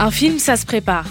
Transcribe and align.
Un 0.00 0.12
film, 0.12 0.38
ça 0.38 0.56
se 0.56 0.64
prépare. 0.64 1.06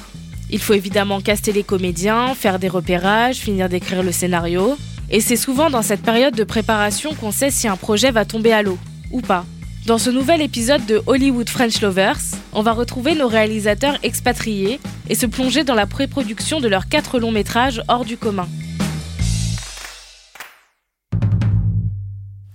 Il 0.50 0.60
faut 0.60 0.74
évidemment 0.74 1.20
caster 1.20 1.52
les 1.52 1.64
comédiens, 1.64 2.34
faire 2.34 2.58
des 2.58 2.70
repérages, 2.70 3.36
finir 3.36 3.68
d'écrire 3.68 4.02
le 4.02 4.14
scénario. 4.14 4.78
Et 5.10 5.20
c'est 5.20 5.36
souvent 5.36 5.70
dans 5.70 5.82
cette 5.82 6.02
période 6.02 6.36
de 6.36 6.46
préparation 6.46 7.14
qu'on 7.14 7.32
sait 7.32 7.52
si 7.52 7.68
un 7.68 7.76
projet 7.76 8.12
va 8.12 8.24
tomber 8.24 8.54
à 8.54 8.62
l'eau 8.62 8.78
ou 9.12 9.20
pas. 9.20 9.46
Dans 9.86 9.98
ce 9.98 10.10
nouvel 10.10 10.42
épisode 10.42 10.86
de 10.86 11.02
Hollywood 11.06 11.50
French 11.50 11.82
Lovers, 11.82 12.20
on 12.54 12.62
va 12.62 12.72
retrouver 12.72 13.14
nos 13.14 13.28
réalisateurs 13.28 13.98
expatriés 14.04 14.80
et 15.10 15.16
se 15.16 15.26
plonger 15.26 15.66
dans 15.66 15.76
la 15.76 15.86
pré-production 15.86 16.62
de 16.62 16.70
leurs 16.70 16.88
quatre 16.88 17.20
longs 17.20 17.32
métrages 17.32 17.82
hors 17.90 18.06
du 18.06 18.16
commun. 18.16 18.48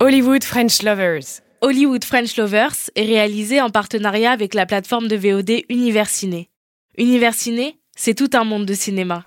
Hollywood 0.01 0.45
French 0.45 0.83
Lovers. 0.83 1.43
Hollywood 1.65 2.05
French 2.05 2.37
Lovers 2.39 2.91
est 2.97 3.05
réalisé 3.05 3.61
en 3.61 3.71
partenariat 3.71 4.33
avec 4.33 4.53
la 4.53 4.67
plateforme 4.67 5.07
de 5.07 5.15
VOD 5.15 5.63
Universiné. 5.69 6.51
Universiné, 6.99 7.79
c'est 7.97 8.15
tout 8.15 8.31
un 8.35 8.43
monde 8.43 8.67
de 8.67 8.75
cinéma. 8.75 9.23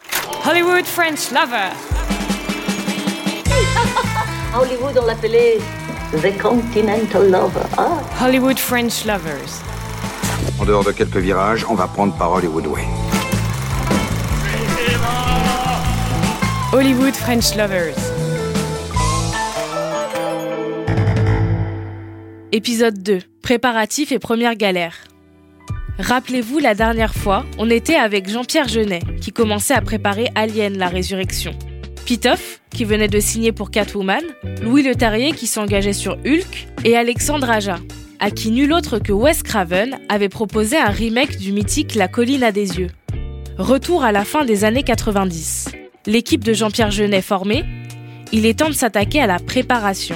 Hollywood 0.45 0.83
French 0.83 1.31
Lovers. 1.31 1.77
Hollywood, 4.53 4.99
on 5.01 5.05
l'appelait 5.05 5.59
The 6.11 6.37
Continental 6.37 7.31
Lover. 7.31 7.61
Ah. 7.77 8.01
Hollywood 8.21 8.59
French 8.59 9.05
Lovers. 9.05 9.63
En 10.59 10.65
dehors 10.65 10.83
de 10.83 10.91
quelques 10.91 11.15
virages, 11.15 11.65
on 11.69 11.75
va 11.75 11.87
prendre 11.87 12.17
par 12.17 12.33
Hollywood 12.33 12.67
Way. 12.67 12.83
Hollywood 16.73 17.15
French 17.15 17.55
Lovers. 17.55 18.14
Épisode 22.55 23.03
2. 23.03 23.19
Préparatifs 23.41 24.13
et 24.13 24.17
première 24.17 24.55
galère. 24.55 24.95
Rappelez-vous, 25.99 26.59
la 26.59 26.73
dernière 26.73 27.13
fois, 27.13 27.45
on 27.57 27.69
était 27.69 27.97
avec 27.97 28.29
Jean-Pierre 28.29 28.69
Jeunet, 28.69 29.01
qui 29.19 29.33
commençait 29.33 29.73
à 29.73 29.81
préparer 29.81 30.29
Alien, 30.35 30.77
la 30.77 30.87
résurrection. 30.87 31.51
Pitoff, 32.05 32.61
qui 32.69 32.85
venait 32.85 33.09
de 33.09 33.19
signer 33.19 33.51
pour 33.51 33.71
Catwoman, 33.71 34.23
Louis 34.61 34.83
Le 34.83 34.95
Terrier, 34.95 35.33
qui 35.33 35.47
s'engageait 35.47 35.91
sur 35.91 36.13
Hulk, 36.25 36.69
et 36.85 36.95
Alexandre 36.95 37.49
Aja, 37.49 37.79
à 38.21 38.31
qui 38.31 38.51
nul 38.51 38.71
autre 38.71 38.99
que 38.99 39.11
Wes 39.11 39.43
Craven 39.43 39.99
avait 40.07 40.29
proposé 40.29 40.77
un 40.77 40.91
remake 40.91 41.37
du 41.37 41.51
mythique 41.51 41.93
La 41.95 42.07
colline 42.07 42.45
à 42.45 42.53
des 42.53 42.79
yeux. 42.79 42.89
Retour 43.57 44.05
à 44.05 44.13
la 44.13 44.23
fin 44.23 44.45
des 44.45 44.63
années 44.63 44.83
90. 44.83 45.71
L'équipe 46.05 46.45
de 46.45 46.53
Jean-Pierre 46.53 46.91
Jeunet 46.91 47.21
formée, 47.21 47.65
il 48.31 48.45
est 48.45 48.59
temps 48.59 48.69
de 48.69 48.73
s'attaquer 48.75 49.19
à 49.19 49.27
la 49.27 49.39
préparation. 49.39 50.15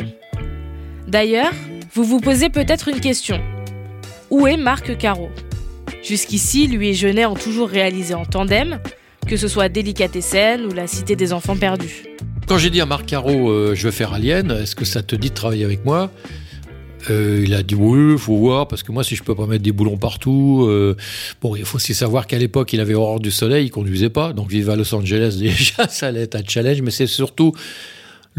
D'ailleurs, 1.10 1.52
vous 2.00 2.06
vous 2.06 2.22
posez 2.22 2.48
peut-être 2.48 2.88
une 2.88 3.02
question. 3.02 3.42
Où 4.30 4.48
est 4.48 4.56
Marc 4.56 4.98
Caro? 4.98 5.30
Jusqu'ici, 6.02 6.66
lui 6.66 6.88
et 6.88 6.94
Genet 6.94 7.26
ont 7.26 7.34
toujours 7.34 7.68
réalisé 7.68 8.14
en 8.14 8.24
tandem, 8.24 8.80
que 9.28 9.36
ce 9.36 9.50
soit 9.50 9.68
Délicatessen 9.68 10.66
ou 10.66 10.72
La 10.72 10.88
Cité 10.88 11.18
des 11.18 11.34
Enfants 11.34 11.58
Perdus. 11.58 12.06
Quand 12.48 12.58
j'ai 12.58 12.70
dit 12.70 12.80
à 12.80 12.86
Marc 12.86 13.06
Caro, 13.06 13.50
euh, 13.50 13.76
je 13.76 13.84
veux 13.84 13.92
faire 13.92 14.14
Alien, 14.14 14.50
est-ce 14.52 14.78
que 14.78 14.86
ça 14.86 15.04
te 15.04 15.14
dit 15.14 15.28
de 15.28 15.34
travailler 15.34 15.66
avec 15.66 15.84
moi? 15.84 16.10
Euh, 17.10 17.44
il 17.46 17.54
a 17.54 17.64
dit 17.64 17.76
oui, 17.76 18.18
faut 18.18 18.38
voir 18.38 18.70
parce 18.70 18.82
que 18.82 18.94
moi 18.94 19.04
si 19.04 19.18
je 19.18 19.24
peux 19.24 19.36
pas 19.36 19.46
mettre 19.46 19.64
des 19.64 19.74
boulons 19.74 19.98
partout, 19.98 20.68
euh, 20.70 20.96
bon 21.42 21.58
il 21.58 21.66
faut 21.66 21.78
aussi 21.78 21.94
savoir 21.94 22.28
qu'à 22.28 22.38
l'époque 22.38 22.72
il 22.72 22.80
avait 22.80 22.94
horreur 22.94 23.20
du 23.20 23.32
soleil, 23.32 23.66
il 23.66 23.72
conduisait 23.72 24.10
pas, 24.10 24.32
donc 24.32 24.50
vivre 24.50 24.72
à 24.72 24.76
Los 24.78 24.94
Angeles 24.94 25.36
déjà 25.40 25.88
ça 25.90 26.08
allait 26.08 26.22
être 26.22 26.36
un 26.36 26.44
challenge, 26.48 26.82
mais 26.82 26.92
c'est 26.92 27.08
surtout 27.08 27.54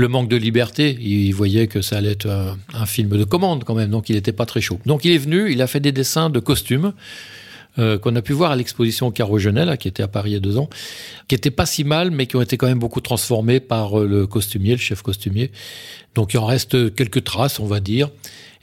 le 0.01 0.09
manque 0.09 0.29
de 0.29 0.37
liberté. 0.37 0.97
Il 1.01 1.33
voyait 1.33 1.67
que 1.67 1.83
ça 1.83 1.99
allait 1.99 2.13
être 2.13 2.29
un, 2.75 2.87
film 2.87 3.11
de 3.11 3.25
commande 3.25 3.65
quand 3.65 3.75
même, 3.75 3.91
donc 3.91 4.09
il 4.09 4.17
n'était 4.17 4.33
pas 4.33 4.47
très 4.47 4.61
chaud. 4.61 4.81
Donc 4.87 5.05
il 5.05 5.13
est 5.13 5.19
venu, 5.19 5.53
il 5.53 5.63
a 5.63 5.67
fait 5.67 5.81
des 5.81 5.93
dessins 5.93 6.31
de 6.31 6.41
costumes. 6.41 6.93
Euh, 7.79 7.99
qu'on 7.99 8.17
a 8.17 8.21
pu 8.21 8.33
voir 8.33 8.51
à 8.51 8.57
l'exposition 8.57 9.13
Caro 9.13 9.39
Genet, 9.39 9.77
qui 9.79 9.87
était 9.87 10.03
à 10.03 10.09
Paris 10.09 10.31
il 10.31 10.33
y 10.33 10.37
a 10.37 10.41
deux 10.41 10.59
ans, 10.59 10.69
qui 11.29 11.37
étaient 11.37 11.53
pas 11.53 11.67
si 11.67 11.85
mal, 11.85 12.11
mais 12.11 12.27
qui 12.27 12.35
ont 12.35 12.43
été 12.43 12.57
quand 12.57 12.67
même 12.67 12.81
beaucoup 12.81 13.01
transformés 13.01 13.61
par 13.61 14.01
euh, 14.01 14.09
le 14.09 14.27
costumier, 14.27 14.73
le 14.73 14.79
chef 14.79 15.03
costumier. 15.03 15.53
Donc 16.17 16.35
il 16.35 16.39
en 16.39 16.47
reste 16.47 16.93
quelques 16.97 17.23
traces, 17.23 17.61
on 17.61 17.67
va 17.67 17.79
dire. 17.79 18.11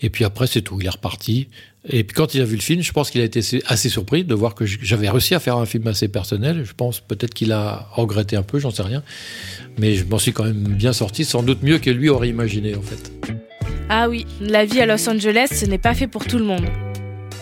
Et 0.02 0.10
puis 0.10 0.26
après, 0.26 0.46
c'est 0.46 0.62
tout. 0.62 0.78
Il 0.82 0.86
est 0.86 0.90
reparti. 0.90 1.48
Et 1.90 2.04
puis 2.04 2.14
quand 2.14 2.34
il 2.34 2.42
a 2.42 2.46
vu 2.46 2.56
le 2.56 2.62
film, 2.62 2.82
je 2.82 2.92
pense 2.92 3.10
qu'il 3.10 3.22
a 3.22 3.24
été 3.24 3.42
assez 3.66 3.90
surpris 3.90 4.24
de 4.24 4.34
voir 4.34 4.56
que 4.56 4.66
j'avais 4.66 5.10
réussi 5.10 5.36
à 5.36 5.40
faire 5.40 5.58
un 5.58 5.66
film 5.66 5.88
assez 5.88 6.08
personnel. 6.08 6.64
Je 6.66 6.74
pense 6.74 7.00
peut-être 7.00 7.34
qu'il 7.34 7.52
a 7.52 7.88
regretté 7.94 8.36
un 8.36 8.44
peu, 8.44 8.60
j'en 8.60 8.72
sais 8.72 8.84
rien. 8.84 9.04
Mais 9.78 9.96
je 9.96 10.06
m'en 10.06 10.20
suis 10.20 10.34
quand 10.34 10.44
même 10.44 10.56
bien 10.56 10.94
sorti, 10.94 11.24
sans 11.24 11.44
doute 11.44 11.64
mieux 11.64 11.78
que 11.78 11.90
lui 11.90 12.10
aurait 12.10 12.30
imaginé 12.30 12.76
en 12.76 12.82
fait. 12.82 13.12
Ah 13.90 14.10
oui, 14.10 14.26
la 14.42 14.66
vie 14.66 14.82
à 14.82 14.86
Los 14.86 15.08
Angeles, 15.10 15.48
ce 15.52 15.66
n'est 15.66 15.78
pas 15.78 15.94
fait 15.94 16.08
pour 16.08 16.26
tout 16.26 16.38
le 16.38 16.44
monde. 16.44 16.66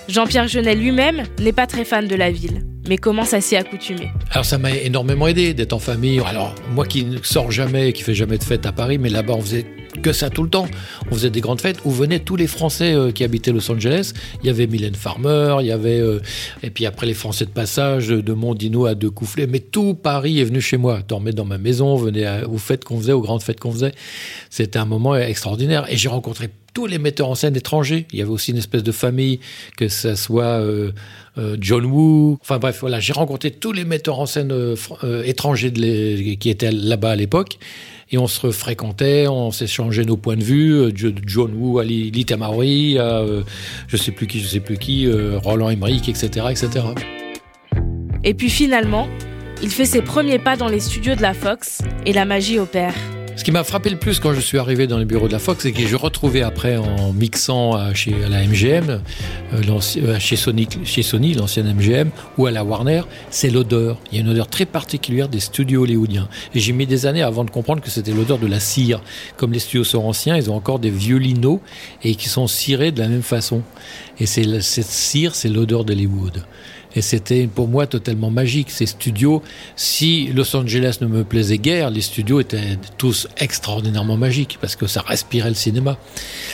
Jean-Pierre 0.07 0.47
Jeunet 0.47 0.75
lui-même 0.75 1.23
n'est 1.39 1.53
pas 1.53 1.65
très 1.65 1.83
fan 1.83 2.07
de 2.07 2.15
la 2.15 2.29
ville, 2.29 2.61
mais 2.87 2.97
commence 2.97 3.33
à 3.33 3.41
s'y 3.41 3.55
accoutumer. 3.55 4.11
Alors 4.29 4.45
ça 4.45 4.59
m'a 4.59 4.69
énormément 4.71 5.27
aidé 5.27 5.55
d'être 5.55 5.73
en 5.73 5.79
famille. 5.79 6.19
Alors 6.19 6.53
moi 6.71 6.85
qui 6.85 7.03
ne 7.03 7.17
sors 7.23 7.51
jamais, 7.51 7.91
qui 7.93 8.03
fais 8.03 8.13
jamais 8.13 8.37
de 8.37 8.43
fête 8.43 8.67
à 8.67 8.71
Paris, 8.71 8.99
mais 8.99 9.09
là-bas 9.09 9.33
on 9.33 9.41
faisait 9.41 9.65
que 10.01 10.13
ça 10.13 10.29
tout 10.29 10.43
le 10.43 10.49
temps. 10.49 10.67
On 11.11 11.15
faisait 11.15 11.29
des 11.29 11.41
grandes 11.41 11.61
fêtes 11.61 11.79
où 11.85 11.91
venaient 11.91 12.19
tous 12.19 12.35
les 12.35 12.47
Français 12.47 12.93
euh, 12.93 13.11
qui 13.11 13.23
habitaient 13.23 13.51
Los 13.51 13.69
Angeles. 13.71 14.13
Il 14.43 14.47
y 14.47 14.49
avait 14.49 14.67
Mylène 14.67 14.95
Farmer, 14.95 15.57
il 15.61 15.67
y 15.67 15.71
avait 15.71 15.99
euh, 15.99 16.19
et 16.63 16.69
puis 16.69 16.85
après 16.85 17.05
les 17.05 17.13
Français 17.13 17.45
de 17.45 17.51
passage 17.51 18.07
de 18.07 18.33
Mondino 18.33 18.85
à 18.85 18.95
De 18.95 19.09
Coufflet. 19.09 19.47
Mais 19.47 19.59
tout 19.59 19.93
Paris 19.93 20.39
est 20.39 20.43
venu 20.43 20.61
chez 20.61 20.77
moi, 20.77 20.99
dormait 21.07 21.33
dans 21.33 21.45
ma 21.45 21.57
maison, 21.57 21.95
venait 21.95 22.43
aux 22.43 22.57
fêtes 22.57 22.83
qu'on 22.83 22.97
faisait, 22.97 23.13
aux 23.13 23.21
grandes 23.21 23.43
fêtes 23.43 23.59
qu'on 23.59 23.71
faisait. 23.71 23.93
C'était 24.49 24.79
un 24.79 24.85
moment 24.85 25.15
extraordinaire 25.15 25.85
et 25.89 25.97
j'ai 25.97 26.09
rencontré 26.09 26.49
tous 26.73 26.87
les 26.87 26.97
metteurs 26.97 27.29
en 27.29 27.35
scène 27.35 27.55
étrangers. 27.55 28.05
Il 28.11 28.19
y 28.19 28.21
avait 28.21 28.31
aussi 28.31 28.51
une 28.51 28.57
espèce 28.57 28.83
de 28.83 28.91
famille, 28.91 29.39
que 29.77 29.87
ce 29.87 30.15
soit 30.15 30.59
euh, 30.59 30.91
John 31.59 31.85
Woo. 31.85 32.37
Enfin 32.41 32.59
bref, 32.59 32.79
voilà, 32.81 32.99
j'ai 32.99 33.13
rencontré 33.13 33.51
tous 33.51 33.71
les 33.71 33.85
metteurs 33.85 34.19
en 34.19 34.25
scène 34.25 34.53
étrangers 35.23 35.71
qui 35.71 36.49
étaient 36.49 36.71
là-bas 36.71 37.11
à 37.11 37.15
l'époque 37.15 37.57
et 38.11 38.17
on 38.17 38.27
se 38.27 38.51
fréquentait, 38.51 39.27
on 39.27 39.51
s'échangeait 39.51 40.05
nos 40.05 40.17
points 40.17 40.37
de 40.37 40.43
vue. 40.43 40.73
Euh, 40.73 40.91
John 40.95 41.53
Woo, 41.55 41.79
Ali 41.79 42.11
Litamari, 42.11 42.97
euh, 42.97 43.41
je 43.87 43.97
sais 43.97 44.11
plus 44.11 44.27
qui, 44.27 44.39
je 44.39 44.47
sais 44.47 44.59
plus 44.59 44.77
qui, 44.77 45.07
euh, 45.07 45.39
Roland 45.39 45.69
Emmerich, 45.69 46.07
etc., 46.07 46.47
etc. 46.49 46.85
Et 48.23 48.33
puis 48.33 48.49
finalement, 48.49 49.07
il 49.61 49.69
fait 49.69 49.85
ses 49.85 50.01
premiers 50.01 50.39
pas 50.39 50.55
dans 50.55 50.67
les 50.67 50.79
studios 50.79 51.15
de 51.15 51.21
la 51.21 51.33
Fox 51.33 51.81
et 52.05 52.13
la 52.13 52.25
magie 52.25 52.59
opère. 52.59 52.93
Ce 53.35 53.43
qui 53.43 53.51
m'a 53.51 53.63
frappé 53.65 53.89
le 53.89 53.97
plus 53.97 54.19
quand 54.19 54.33
je 54.33 54.39
suis 54.39 54.57
arrivé 54.57 54.87
dans 54.87 54.97
les 54.97 55.05
bureaux 55.05 55.27
de 55.27 55.33
la 55.33 55.39
Fox, 55.39 55.63
c'est 55.63 55.73
que 55.73 55.85
je 55.85 55.95
retrouvais 55.97 56.41
après 56.41 56.77
en 56.77 57.11
mixant 57.11 57.73
à, 57.73 57.93
chez, 57.93 58.15
à 58.23 58.29
la 58.29 58.45
MGM, 58.45 59.01
euh, 59.53 59.61
euh, 59.97 60.19
chez 60.19 60.35
Sony, 60.37 60.69
chez 60.85 61.03
Sony 61.03 61.33
l'ancienne 61.33 61.71
MGM, 61.73 62.11
ou 62.37 62.45
à 62.45 62.51
la 62.51 62.63
Warner, 62.63 63.01
c'est 63.29 63.49
l'odeur. 63.49 63.97
Il 64.11 64.17
y 64.17 64.21
a 64.21 64.23
une 64.23 64.29
odeur 64.29 64.47
très 64.47 64.65
particulière 64.65 65.27
des 65.27 65.41
studios 65.41 65.83
hollywoodiens. 65.83 66.29
Et 66.53 66.59
j'ai 66.59 66.71
mis 66.71 66.87
des 66.87 67.05
années 67.05 67.23
avant 67.23 67.43
de 67.43 67.49
comprendre 67.49 67.81
que 67.81 67.89
c'était 67.89 68.13
l'odeur 68.13 68.37
de 68.37 68.47
la 68.47 68.61
cire. 68.61 69.01
Comme 69.35 69.51
les 69.51 69.59
studios 69.59 69.83
sont 69.83 70.03
anciens, 70.03 70.37
ils 70.37 70.49
ont 70.49 70.55
encore 70.55 70.79
des 70.79 70.89
vieux 70.89 71.19
et 72.03 72.15
qui 72.15 72.29
sont 72.29 72.47
cirés 72.47 72.91
de 72.91 72.99
la 72.99 73.07
même 73.07 73.21
façon. 73.21 73.63
Et 74.19 74.25
c'est 74.25 74.61
cette 74.61 74.85
cire, 74.85 75.35
c'est 75.35 75.49
l'odeur 75.49 75.85
d'Hollywood. 75.85 76.43
Et 76.95 77.01
c'était 77.01 77.47
pour 77.47 77.67
moi 77.67 77.87
totalement 77.87 78.31
magique. 78.31 78.71
Ces 78.71 78.85
studios, 78.85 79.41
si 79.75 80.27
Los 80.27 80.55
Angeles 80.55 80.97
ne 81.01 81.07
me 81.07 81.23
plaisait 81.23 81.57
guère, 81.57 81.89
les 81.89 82.01
studios 82.01 82.39
étaient 82.39 82.77
tous 82.97 83.27
extraordinairement 83.37 84.17
magiques 84.17 84.57
parce 84.61 84.75
que 84.75 84.87
ça 84.87 85.01
respirait 85.01 85.49
le 85.49 85.55
cinéma. 85.55 85.97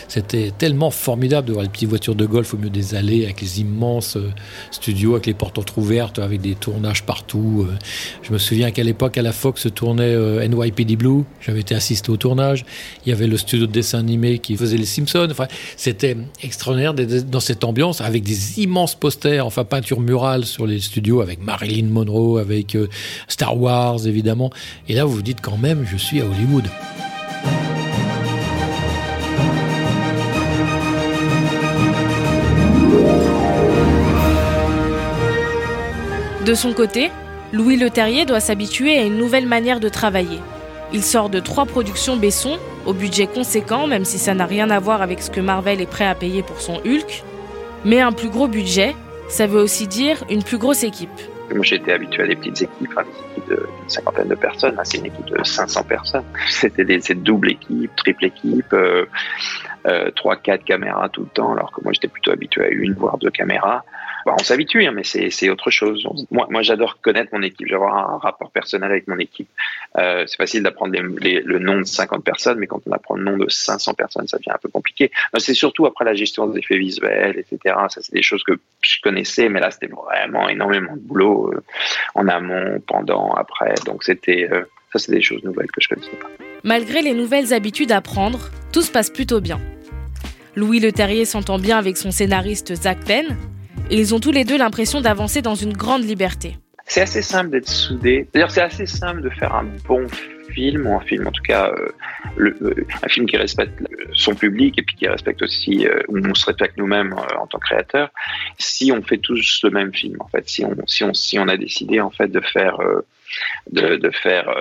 C'était 0.07 0.51
tellement 0.51 0.89
formidable 0.89 1.47
de 1.47 1.53
voir 1.53 1.63
les 1.63 1.69
petites 1.69 1.89
voitures 1.89 2.15
de 2.15 2.25
golf 2.25 2.53
au 2.53 2.57
milieu 2.57 2.69
des 2.69 2.95
allées 2.95 3.23
avec 3.25 3.41
les 3.41 3.61
immenses 3.61 4.17
euh, 4.17 4.31
studios, 4.71 5.13
avec 5.13 5.27
les 5.27 5.33
portes 5.33 5.77
ouvertes, 5.77 6.19
avec 6.19 6.41
des 6.41 6.55
tournages 6.55 7.03
partout. 7.03 7.67
Euh. 7.69 7.77
Je 8.23 8.33
me 8.33 8.37
souviens 8.37 8.71
qu'à 8.71 8.83
l'époque, 8.83 9.17
à 9.17 9.21
la 9.21 9.33
Fox 9.33 9.61
se 9.61 9.69
tournait 9.69 10.03
euh, 10.03 10.47
NYPD 10.47 10.95
Blue. 10.95 11.23
J'avais 11.39 11.61
été 11.61 11.75
assisté 11.75 12.11
au 12.11 12.17
tournage. 12.17 12.65
Il 13.05 13.09
y 13.09 13.11
avait 13.11 13.27
le 13.27 13.37
studio 13.37 13.67
de 13.67 13.71
dessin 13.71 13.99
animé 13.99 14.39
qui 14.39 14.55
faisait 14.57 14.77
les 14.77 14.85
Simpsons. 14.85 15.27
Enfin, 15.29 15.47
c'était 15.77 16.17
extraordinaire 16.41 16.93
dans 16.93 17.39
cette 17.39 17.63
ambiance 17.63 18.01
avec 18.01 18.23
des 18.23 18.61
immenses 18.61 18.95
posters, 18.95 19.45
enfin 19.45 19.63
peinture 19.63 19.99
murale 19.99 20.30
sur 20.39 20.65
les 20.65 20.79
studios 20.79 21.21
avec 21.21 21.43
Marilyn 21.43 21.87
Monroe, 21.87 22.39
avec 22.39 22.75
euh, 22.75 22.87
Star 23.27 23.59
Wars 23.59 24.05
évidemment. 24.05 24.49
Et 24.87 24.93
là, 24.93 25.05
vous 25.05 25.15
vous 25.15 25.21
dites 25.21 25.41
quand 25.41 25.57
même, 25.57 25.85
je 25.89 25.97
suis 25.97 26.21
à 26.21 26.25
Hollywood. 26.25 26.65
De 36.45 36.55
son 36.55 36.73
côté, 36.73 37.11
Louis 37.53 37.77
Leterrier 37.77 38.25
doit 38.25 38.39
s'habituer 38.39 38.97
à 38.97 39.03
une 39.03 39.17
nouvelle 39.17 39.45
manière 39.45 39.79
de 39.79 39.89
travailler. 39.89 40.39
Il 40.93 41.03
sort 41.03 41.29
de 41.29 41.39
trois 41.39 41.65
productions 41.65 42.17
Besson, 42.17 42.57
au 42.85 42.93
budget 42.93 43.27
conséquent, 43.27 43.87
même 43.87 44.05
si 44.05 44.17
ça 44.17 44.33
n'a 44.33 44.45
rien 44.45 44.69
à 44.69 44.79
voir 44.79 45.01
avec 45.01 45.21
ce 45.21 45.29
que 45.29 45.39
Marvel 45.39 45.81
est 45.81 45.85
prêt 45.85 46.07
à 46.07 46.15
payer 46.15 46.43
pour 46.43 46.59
son 46.59 46.77
Hulk, 46.85 47.23
mais 47.85 48.01
un 48.01 48.11
plus 48.11 48.29
gros 48.29 48.47
budget 48.47 48.95
ça 49.31 49.47
veut 49.47 49.61
aussi 49.61 49.87
dire 49.87 50.23
une 50.29 50.43
plus 50.43 50.57
grosse 50.57 50.83
équipe. 50.83 51.09
Moi, 51.53 51.63
j'étais 51.63 51.93
habitué 51.93 52.23
à 52.23 52.27
des 52.27 52.35
petites 52.35 52.61
équipes, 52.61 52.93
hein, 52.97 53.03
des 53.03 53.39
équipes 53.39 53.49
de 53.49 53.67
cinquantaine 53.87 54.27
de 54.27 54.35
personnes. 54.35 54.79
c'est 54.83 54.97
une 54.97 55.05
équipe 55.07 55.25
de 55.25 55.43
500 55.43 55.83
personnes. 55.83 56.23
C'était 56.47 56.85
des, 56.85 56.99
doubles 57.15 57.51
équipes, 57.51 57.91
triple 57.95 58.25
équipe, 58.25 58.73
euh, 58.73 59.05
3 60.15 60.35
quatre 60.37 60.63
caméras 60.63 61.09
tout 61.09 61.21
le 61.21 61.27
temps, 61.27 61.53
alors 61.53 61.71
que 61.71 61.81
moi, 61.83 61.91
j'étais 61.93 62.07
plutôt 62.07 62.31
habitué 62.31 62.65
à 62.65 62.69
une, 62.69 62.93
voire 62.93 63.17
deux 63.17 63.31
caméras. 63.31 63.83
Bah, 64.25 64.35
on 64.39 64.43
s'habitue, 64.43 64.85
hein, 64.85 64.91
mais 64.93 65.03
c'est 65.03 65.49
autre 65.49 65.71
chose. 65.71 66.07
Moi, 66.31 66.61
j'adore 66.61 66.99
connaître 67.01 67.29
mon 67.33 67.41
équipe, 67.41 67.67
j'adore 67.67 67.93
un 67.93 68.17
rapport 68.17 68.51
personnel 68.51 68.91
avec 68.91 69.07
mon 69.07 69.17
équipe. 69.17 69.49
Euh, 69.97 70.25
c'est 70.27 70.37
facile 70.37 70.63
d'apprendre 70.63 70.95
le 70.97 71.59
nom 71.59 71.79
de 71.79 71.85
50 71.85 72.23
personnes, 72.23 72.59
mais 72.59 72.67
quand 72.67 72.81
on 72.85 72.91
apprend 72.91 73.15
le 73.15 73.23
nom 73.23 73.37
de 73.37 73.49
500 73.49 73.93
personnes, 73.93 74.27
ça 74.27 74.37
devient 74.37 74.51
un 74.51 74.59
peu 74.61 74.69
compliqué. 74.69 75.11
C'est 75.37 75.53
surtout 75.53 75.85
après 75.85 76.05
la 76.05 76.13
gestion 76.13 76.47
des 76.47 76.59
effets 76.59 76.77
visuels, 76.77 77.37
etc. 77.37 77.75
Ça, 77.89 78.01
c'est 78.01 78.13
des 78.13 78.21
choses 78.21 78.43
que 78.43 78.53
je 78.81 78.97
connaissais, 79.01 79.49
mais 79.49 79.59
là, 79.59 79.71
c'était 79.71 79.87
vraiment 79.87 80.49
énormément 80.49 80.95
de 80.95 81.01
boulot 81.01 81.51
euh, 81.53 81.63
en 82.15 82.27
amont, 82.27 82.79
pendant, 82.87 83.33
après. 83.33 83.73
Donc, 83.85 84.03
c'était 84.03 84.47
euh, 84.51 84.63
ça, 84.91 84.99
c'est 84.99 85.11
des 85.11 85.21
choses 85.21 85.43
nouvelles 85.43 85.71
que 85.71 85.81
je 85.81 85.89
connaissais 85.89 86.17
pas. 86.17 86.27
Malgré 86.63 87.01
les 87.01 87.13
nouvelles 87.13 87.53
habitudes 87.53 87.91
à 87.91 88.01
prendre, 88.01 88.39
tout 88.71 88.81
se 88.81 88.91
passe 88.91 89.09
plutôt 89.09 89.41
bien. 89.41 89.59
Louis 90.55 90.79
Leterrier 90.79 91.25
s'entend 91.25 91.59
bien 91.59 91.77
avec 91.77 91.95
son 91.95 92.11
scénariste 92.11 92.75
Zach 92.75 92.99
Penn, 93.05 93.37
ils 93.99 94.15
ont 94.15 94.19
tous 94.19 94.31
les 94.31 94.45
deux 94.45 94.57
l'impression 94.57 95.01
d'avancer 95.01 95.41
dans 95.41 95.55
une 95.55 95.73
grande 95.73 96.03
liberté. 96.03 96.57
C'est 96.85 97.01
assez 97.01 97.21
simple 97.21 97.51
d'être 97.51 97.69
soudé. 97.69 98.27
D'ailleurs, 98.33 98.51
c'est 98.51 98.61
assez 98.61 98.85
simple 98.85 99.21
de 99.21 99.29
faire 99.29 99.55
un 99.55 99.65
bon 99.87 100.07
film, 100.51 100.85
ou 100.87 100.95
un 100.95 100.99
film 100.99 101.27
en 101.27 101.31
tout 101.31 101.43
cas, 101.43 101.71
euh, 101.71 102.51
euh, 102.61 102.85
un 103.01 103.07
film 103.07 103.25
qui 103.25 103.37
respecte 103.37 103.81
son 104.13 104.35
public 104.35 104.77
et 104.77 104.81
puis 104.81 104.95
qui 104.95 105.07
respecte 105.07 105.41
aussi, 105.41 105.87
euh, 105.87 106.01
ou 106.09 106.17
on 106.17 106.33
se 106.33 106.45
respecte 106.45 106.77
nous-mêmes 106.77 107.13
en 107.13 107.47
tant 107.47 107.59
que 107.59 107.65
créateurs, 107.65 108.09
si 108.57 108.91
on 108.91 109.01
fait 109.01 109.17
tous 109.17 109.61
le 109.63 109.69
même 109.69 109.93
film, 109.93 110.17
en 110.19 110.27
fait, 110.27 110.49
si 110.49 110.65
on, 110.65 110.75
si 110.85 111.03
on, 111.03 111.13
si 111.13 111.39
on 111.39 111.47
a 111.47 111.57
décidé 111.57 112.01
en 112.01 112.11
fait 112.11 112.27
de 112.27 112.41
faire, 112.41 112.77
de, 113.71 114.11
faire, 114.11 114.53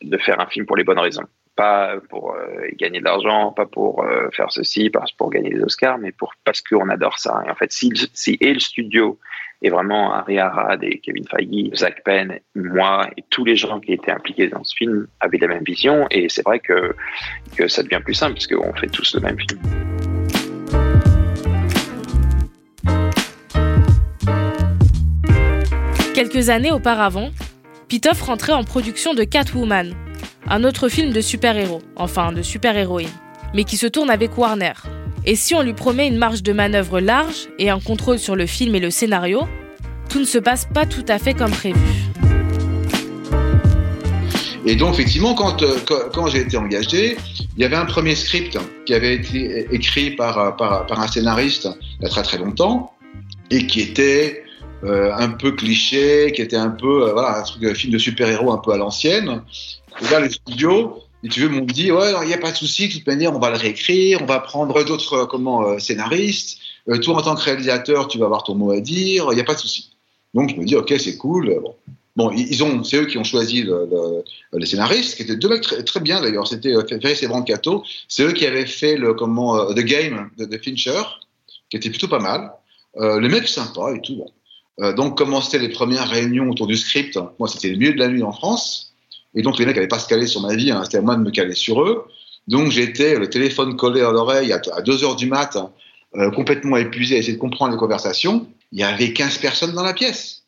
de 0.00 0.16
faire 0.16 0.40
un 0.40 0.46
film 0.46 0.64
pour 0.64 0.76
les 0.76 0.84
bonnes 0.84 0.98
raisons 0.98 1.26
pas 1.58 1.96
pour 2.08 2.36
gagner 2.76 3.00
de 3.00 3.04
l'argent, 3.04 3.50
pas 3.50 3.66
pour 3.66 4.04
faire 4.32 4.52
ceci, 4.52 4.90
pas 4.90 5.04
pour 5.18 5.28
gagner 5.28 5.50
des 5.50 5.60
Oscars, 5.60 5.98
mais 5.98 6.12
pour 6.12 6.32
parce 6.44 6.62
qu'on 6.62 6.88
adore 6.88 7.18
ça. 7.18 7.42
Et 7.44 7.50
en 7.50 7.56
fait, 7.56 7.72
si, 7.72 7.92
et 8.40 8.54
le 8.54 8.60
studio 8.60 9.18
et 9.60 9.70
vraiment, 9.70 10.14
Ari 10.14 10.38
Arad 10.38 10.84
et 10.84 11.00
Kevin 11.00 11.24
Feige, 11.26 11.74
Zach 11.74 12.04
Penn, 12.04 12.38
moi 12.54 13.08
et 13.16 13.24
tous 13.28 13.44
les 13.44 13.56
gens 13.56 13.80
qui 13.80 13.92
étaient 13.92 14.12
impliqués 14.12 14.46
dans 14.46 14.62
ce 14.62 14.72
film 14.76 15.08
avaient 15.18 15.38
la 15.38 15.48
même 15.48 15.64
vision. 15.64 16.06
Et 16.12 16.28
c'est 16.28 16.44
vrai 16.44 16.60
que, 16.60 16.94
que 17.56 17.66
ça 17.66 17.82
devient 17.82 18.00
plus 18.04 18.14
simple 18.14 18.34
parce 18.34 18.46
qu'on 18.46 18.72
fait 18.74 18.86
tous 18.86 19.16
le 19.16 19.20
même 19.20 19.36
film. 19.40 19.60
Quelques 26.14 26.50
années 26.50 26.72
auparavant, 26.72 27.30
Pitoff 27.88 28.22
rentrait 28.22 28.52
en 28.52 28.62
production 28.62 29.14
de 29.14 29.24
Catwoman, 29.24 29.94
un 30.50 30.64
autre 30.64 30.88
film 30.88 31.12
de 31.12 31.20
super-héros, 31.20 31.82
enfin 31.96 32.32
de 32.32 32.42
super-héroïne, 32.42 33.08
mais 33.54 33.64
qui 33.64 33.76
se 33.76 33.86
tourne 33.86 34.10
avec 34.10 34.36
Warner, 34.38 34.72
et 35.24 35.36
si 35.36 35.54
on 35.54 35.62
lui 35.62 35.74
promet 35.74 36.08
une 36.08 36.16
marge 36.16 36.42
de 36.42 36.52
manœuvre 36.52 37.00
large 37.00 37.48
et 37.58 37.70
un 37.70 37.80
contrôle 37.80 38.18
sur 38.18 38.36
le 38.36 38.46
film 38.46 38.74
et 38.74 38.80
le 38.80 38.90
scénario, 38.90 39.46
tout 40.08 40.20
ne 40.20 40.24
se 40.24 40.38
passe 40.38 40.66
pas 40.72 40.86
tout 40.86 41.04
à 41.08 41.18
fait 41.18 41.34
comme 41.34 41.50
prévu. 41.50 41.78
Et 44.64 44.76
donc, 44.76 44.94
effectivement, 44.94 45.34
quand, 45.34 45.62
euh, 45.62 46.26
j'ai 46.30 46.40
été 46.40 46.56
engagé, 46.56 47.16
il 47.56 47.62
y 47.62 47.64
avait 47.64 47.76
un 47.76 47.86
premier 47.86 48.14
script 48.14 48.58
qui 48.86 48.94
avait 48.94 49.14
été 49.14 49.66
écrit 49.74 50.10
par, 50.12 50.56
par 50.56 51.00
un 51.00 51.06
scénariste 51.08 51.68
il 52.00 52.04
y 52.04 52.06
a 52.06 52.08
très 52.08 52.22
très 52.22 52.38
longtemps 52.38 52.92
et 53.50 53.66
qui 53.66 53.80
était 53.80 54.44
euh, 54.84 55.10
un 55.12 55.30
peu 55.30 55.52
cliché, 55.52 56.32
qui 56.34 56.42
était 56.42 56.56
un 56.56 56.70
peu 56.70 57.08
euh, 57.08 57.16
un 57.18 57.42
truc 57.42 57.62
de 57.62 57.74
film 57.74 57.92
de 57.92 57.98
super-héros 57.98 58.52
un 58.52 58.58
peu 58.58 58.72
à 58.72 58.76
l'ancienne. 58.76 59.42
Et 60.00 60.10
là, 60.10 60.20
les 60.20 60.30
studios 60.30 61.02
et 61.24 61.28
tu 61.28 61.40
veux, 61.40 61.48
m'ont 61.48 61.64
dit, 61.64 61.90
ouais, 61.90 62.12
il 62.22 62.28
n'y 62.28 62.34
a 62.34 62.38
pas 62.38 62.52
de 62.52 62.56
souci, 62.56 62.88
de 62.88 62.92
toute 62.92 63.06
manière, 63.06 63.34
on 63.34 63.40
va 63.40 63.50
le 63.50 63.56
réécrire, 63.56 64.22
on 64.22 64.26
va 64.26 64.38
prendre 64.38 64.84
d'autres 64.84 65.14
euh, 65.14 65.26
comment 65.26 65.66
euh, 65.66 65.78
scénaristes. 65.78 66.58
Euh, 66.88 66.98
toi, 66.98 67.16
en 67.16 67.22
tant 67.22 67.34
que 67.34 67.42
réalisateur, 67.42 68.06
tu 68.06 68.18
vas 68.18 68.26
avoir 68.26 68.44
ton 68.44 68.54
mot 68.54 68.70
à 68.70 68.80
dire, 68.80 69.26
il 69.32 69.34
n'y 69.34 69.40
a 69.40 69.44
pas 69.44 69.54
de 69.54 69.58
souci. 69.58 69.90
Donc, 70.34 70.50
je 70.50 70.56
me 70.56 70.64
dis, 70.64 70.76
ok, 70.76 70.94
c'est 70.98 71.16
cool. 71.16 71.60
Bon, 72.14 72.30
ils 72.30 72.62
ont, 72.62 72.84
c'est 72.84 72.98
eux 72.98 73.06
qui 73.06 73.18
ont 73.18 73.24
choisi 73.24 73.62
le, 73.62 73.88
le, 73.90 74.58
les 74.58 74.66
scénaristes, 74.66 75.16
qui 75.16 75.22
étaient 75.22 75.36
deux 75.36 75.48
mecs 75.48 75.62
très, 75.62 75.82
très 75.82 76.00
bien 76.00 76.20
d'ailleurs. 76.20 76.46
C'était 76.46 76.74
Ferris 76.88 77.18
et 77.22 77.28
Brancato. 77.28 77.84
C'est 78.08 78.24
eux 78.24 78.32
qui 78.32 78.46
avaient 78.46 78.66
fait 78.66 78.96
le 78.96 79.14
comment 79.14 79.72
The 79.72 79.80
Game 79.80 80.30
de, 80.36 80.58
Fincher, 80.58 81.02
qui 81.70 81.76
était 81.76 81.90
plutôt 81.90 82.08
pas 82.08 82.18
mal. 82.18 82.52
Euh, 82.96 83.20
le 83.20 83.28
mec 83.28 83.46
sympa 83.46 83.92
et 83.94 84.00
tout. 84.00 84.16
Bon. 84.16 84.92
donc, 84.94 85.16
commençaient 85.16 85.60
les 85.60 85.68
premières 85.68 86.08
réunions 86.08 86.50
autour 86.50 86.66
du 86.66 86.76
script. 86.76 87.18
Moi, 87.38 87.48
c'était 87.48 87.70
le 87.70 87.76
milieu 87.76 87.92
de 87.92 87.98
la 87.98 88.08
nuit 88.08 88.22
en 88.22 88.32
France. 88.32 88.87
Et 89.38 89.42
donc, 89.42 89.56
les 89.60 89.64
mecs 89.66 89.76
n'avaient 89.76 89.86
pas 89.86 90.00
se 90.00 90.08
caler 90.08 90.26
sur 90.26 90.42
ma 90.42 90.56
vie, 90.56 90.72
hein, 90.72 90.82
c'était 90.82 90.98
à 90.98 91.00
moi 91.00 91.14
de 91.14 91.22
me 91.22 91.30
caler 91.30 91.54
sur 91.54 91.80
eux. 91.82 92.06
Donc, 92.48 92.72
j'étais 92.72 93.16
le 93.16 93.30
téléphone 93.30 93.76
collé 93.76 94.00
à 94.00 94.10
l'oreille 94.10 94.52
à 94.52 94.82
2 94.82 95.04
heures 95.04 95.14
du 95.14 95.26
mat, 95.26 95.56
euh, 96.16 96.32
complètement 96.32 96.76
épuisé 96.76 97.14
à 97.14 97.18
essayer 97.18 97.34
de 97.34 97.38
comprendre 97.38 97.70
les 97.70 97.78
conversations. 97.78 98.48
Il 98.72 98.80
y 98.80 98.82
avait 98.82 99.12
15 99.12 99.38
personnes 99.38 99.72
dans 99.74 99.84
la 99.84 99.94
pièce. 99.94 100.42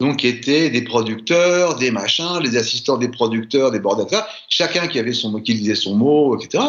Donc, 0.00 0.24
étaient 0.24 0.70
des 0.70 0.82
producteurs, 0.82 1.76
des 1.76 1.92
machins, 1.92 2.40
les 2.42 2.56
assistants 2.56 2.98
des 2.98 3.10
producteurs, 3.10 3.70
des 3.70 3.78
bordels, 3.78 4.24
chacun 4.48 4.88
qui 4.88 4.98
avait 4.98 5.12
son 5.12 5.30
mot, 5.30 5.40
qui 5.40 5.54
disait 5.54 5.76
son 5.76 5.94
mot, 5.94 6.36
etc. 6.36 6.64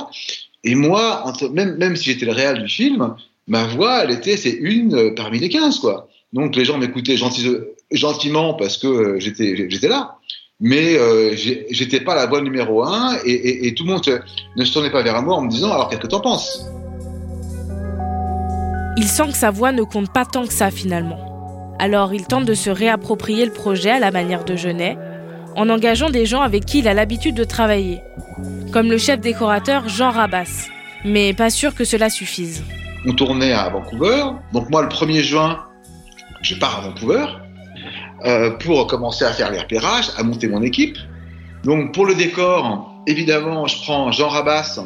Et 0.64 0.76
moi, 0.76 1.24
même, 1.52 1.78
même 1.78 1.96
si 1.96 2.04
j'étais 2.06 2.28
le 2.28 2.34
réel 2.34 2.62
du 2.62 2.69
film, 2.69 3.16
ma 3.48 3.66
voix, 3.66 4.04
elle 4.04 4.12
était, 4.12 4.38
c'est 4.38 4.52
une 4.52 4.94
euh, 4.94 5.16
parmi 5.16 5.40
les 5.40 5.50
15, 5.50 5.80
quoi. 5.80 6.08
Donc, 6.34 6.56
les 6.56 6.66
gens 6.66 6.78
m'écoutaient 6.78 7.18
gentiment 7.18 8.54
parce 8.54 8.78
que 8.78 8.88
euh, 8.88 9.19
j'étais 9.19 9.88
là 9.88 10.19
mais 10.60 10.96
euh, 10.98 11.36
j'étais 11.36 12.00
pas 12.00 12.16
la 12.16 12.26
voix 12.26 12.42
numéro 12.42 12.84
un 12.84 13.18
et, 13.26 13.74
tout 13.76 13.84
le 13.86 13.92
monde 13.92 14.22
ne 14.56 14.66
se 14.66 14.74
tournait 14.74 14.92
pas 14.92 15.02
vers 15.02 15.22
moi 15.22 15.36
en 15.36 15.42
me 15.42 15.50
disant 15.50 15.72
alors 15.72 15.90
qu'est-ce 15.90 16.02
que 16.02 16.08
t'en 16.08 16.22
penses? 16.22 16.66
Il 18.96 19.06
sent 19.06 19.28
que 19.28 19.38
sa 19.38 19.50
voix 19.50 19.72
ne 19.72 19.84
compte 19.84 20.14
pas 20.14 20.26
tant 20.26 20.46
que 20.46 20.54
ça 20.54 20.72
finalement. 20.72 21.76
Alors 21.80 22.14
il 22.14 22.26
tente 22.26 22.46
de 22.46 22.54
se 22.54 22.70
réapproprier 22.70 23.46
le 23.46 23.52
projet 23.52 23.90
à 23.90 24.00
la 24.00 24.12
manière 24.12 24.46
de 24.46 24.56
Genet, 24.56 24.98
en 25.56 25.70
engageant 25.70 26.10
des 26.10 26.26
gens 26.26 26.42
avec 26.42 26.66
qui 26.66 26.80
il 26.80 26.88
a 26.88 26.94
l'habitude 26.94 27.36
de 27.36 27.44
travailler, 27.44 28.02
comme 28.72 28.90
le 28.90 28.98
chef 28.98 29.20
décorateur 29.20 29.90
Jean 29.90 30.12
Rabas. 30.12 30.68
Mais 31.04 31.34
pas 31.34 31.50
sûr 31.50 31.76
que 31.76 31.84
cela 31.84 32.10
suffise. 32.10 32.64
On 33.06 33.14
tournait 33.14 33.52
à 33.52 33.68
Vancouver, 33.70 34.24
donc 34.54 34.70
moi 34.70 34.84
le 34.84 34.88
1er 34.88 35.22
juin, 35.22 35.60
je 36.42 36.56
pars 36.56 36.80
à 36.80 36.82
Vancouver, 36.88 37.26
euh, 38.25 38.52
pour 38.52 38.88
commencer 38.88 39.25
à 39.25 39.34
faire 39.34 39.52
les 39.52 39.60
repérages, 39.60 40.10
à 40.18 40.24
monter 40.24 40.48
mon 40.48 40.62
équipe. 40.62 40.98
Donc 41.66 41.94
pour 41.94 42.06
le 42.06 42.16
décor, 42.16 42.94
évidemment, 43.06 43.68
je 43.68 43.81
prends 43.81 44.14
Jean 44.14 44.30
Rabas, 44.30 44.80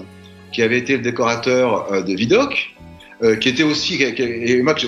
qui 0.51 0.63
avait 0.63 0.80
été 0.80 0.98
le 0.98 1.04
décorateur 1.04 1.92
euh, 1.92 2.01
de 2.01 2.16
Vidoc, 2.16 2.73
euh, 3.21 3.35
qui 3.35 3.50
était 3.50 3.61
aussi, 3.61 4.02
et 4.02 4.61
moi 4.64 4.73
que 4.73 4.81